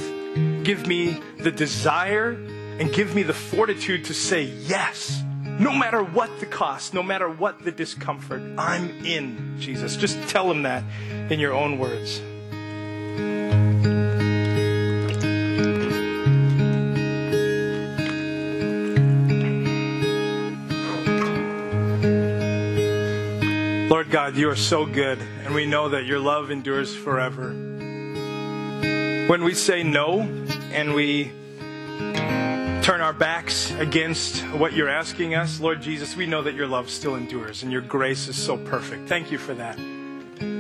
give 0.64 0.88
me 0.88 1.20
the 1.40 1.52
desire, 1.52 2.32
and 2.80 2.94
give 2.94 3.14
me 3.14 3.24
the 3.24 3.34
fortitude 3.34 4.06
to 4.06 4.14
say 4.14 4.44
yes. 4.44 5.22
No 5.60 5.74
matter 5.74 6.02
what 6.02 6.40
the 6.40 6.46
cost, 6.46 6.94
no 6.94 7.04
matter 7.04 7.28
what 7.28 7.66
the 7.66 7.72
discomfort, 7.74 8.44
I'm 8.58 9.06
in, 9.06 9.58
Jesus. 9.60 9.98
Just 9.98 10.22
tell 10.30 10.50
him 10.50 10.64
that 10.64 10.86
in 11.30 11.38
your 11.38 11.52
own 11.52 11.78
words. 11.80 12.22
God, 24.34 24.40
you 24.40 24.50
are 24.50 24.56
so 24.56 24.88
good, 24.88 25.20
and 25.46 25.54
we 25.54 25.68
know 25.68 25.90
that 25.90 26.06
your 26.06 26.18
love 26.18 26.50
endures 26.50 26.96
forever. 26.96 27.52
When 27.52 29.44
we 29.44 29.54
say 29.54 29.84
no 29.84 30.22
and 30.72 30.96
we 30.96 31.26
turn 32.82 33.00
our 33.00 33.14
backs 33.14 33.72
against 33.76 34.42
what 34.48 34.74
you're 34.74 34.90
asking 34.90 35.36
us, 35.36 35.60
Lord 35.60 35.84
Jesus, 35.84 36.16
we 36.16 36.26
know 36.26 36.42
that 36.42 36.56
your 36.56 36.66
love 36.66 36.90
still 36.90 37.14
endures 37.14 37.62
and 37.62 37.72
your 37.72 37.82
grace 37.82 38.28
is 38.28 38.36
so 38.36 38.58
perfect. 38.58 39.08
Thank 39.08 39.32
you 39.32 39.38
for 39.38 39.54
that. 39.54 39.78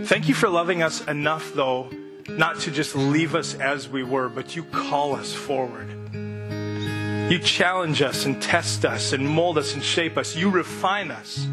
Thank 0.05 0.27
you 0.27 0.35
for 0.35 0.49
loving 0.49 0.83
us 0.83 1.03
enough, 1.07 1.51
though, 1.55 1.89
not 2.29 2.59
to 2.59 2.71
just 2.71 2.95
leave 2.95 3.33
us 3.33 3.55
as 3.55 3.89
we 3.89 4.03
were, 4.03 4.29
but 4.29 4.55
you 4.55 4.65
call 4.65 5.15
us 5.15 5.33
forward. 5.33 5.89
You 6.13 7.39
challenge 7.39 8.03
us 8.03 8.25
and 8.25 8.39
test 8.39 8.85
us 8.85 9.13
and 9.13 9.27
mold 9.27 9.57
us 9.57 9.73
and 9.73 9.83
shape 9.83 10.15
us. 10.15 10.35
You 10.35 10.51
refine 10.51 11.09
us 11.09 11.47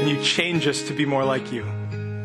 and 0.00 0.08
you 0.08 0.22
change 0.22 0.66
us 0.66 0.80
to 0.88 0.94
be 0.94 1.04
more 1.04 1.26
like 1.26 1.52
you. 1.52 1.62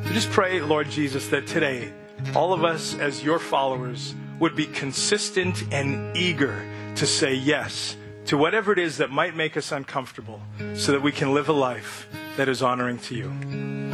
We 0.06 0.12
just 0.14 0.32
pray, 0.32 0.62
Lord 0.62 0.90
Jesus, 0.90 1.28
that 1.28 1.46
today 1.46 1.92
all 2.34 2.54
of 2.54 2.64
us 2.64 2.98
as 2.98 3.22
your 3.22 3.38
followers 3.38 4.16
would 4.40 4.56
be 4.56 4.66
consistent 4.66 5.62
and 5.74 6.16
eager 6.16 6.66
to 6.96 7.06
say 7.06 7.34
yes 7.34 7.98
to 8.28 8.38
whatever 8.38 8.72
it 8.72 8.80
is 8.80 8.98
that 8.98 9.12
might 9.12 9.36
make 9.36 9.58
us 9.58 9.74
uncomfortable 9.74 10.42
so 10.74 10.94
that 10.94 11.02
we 11.02 11.12
can 11.12 11.34
live 11.34 11.50
a 11.50 11.54
life 11.54 12.08
that 12.38 12.48
is 12.48 12.64
honoring 12.64 12.98
to 13.00 13.16
you. 13.16 13.85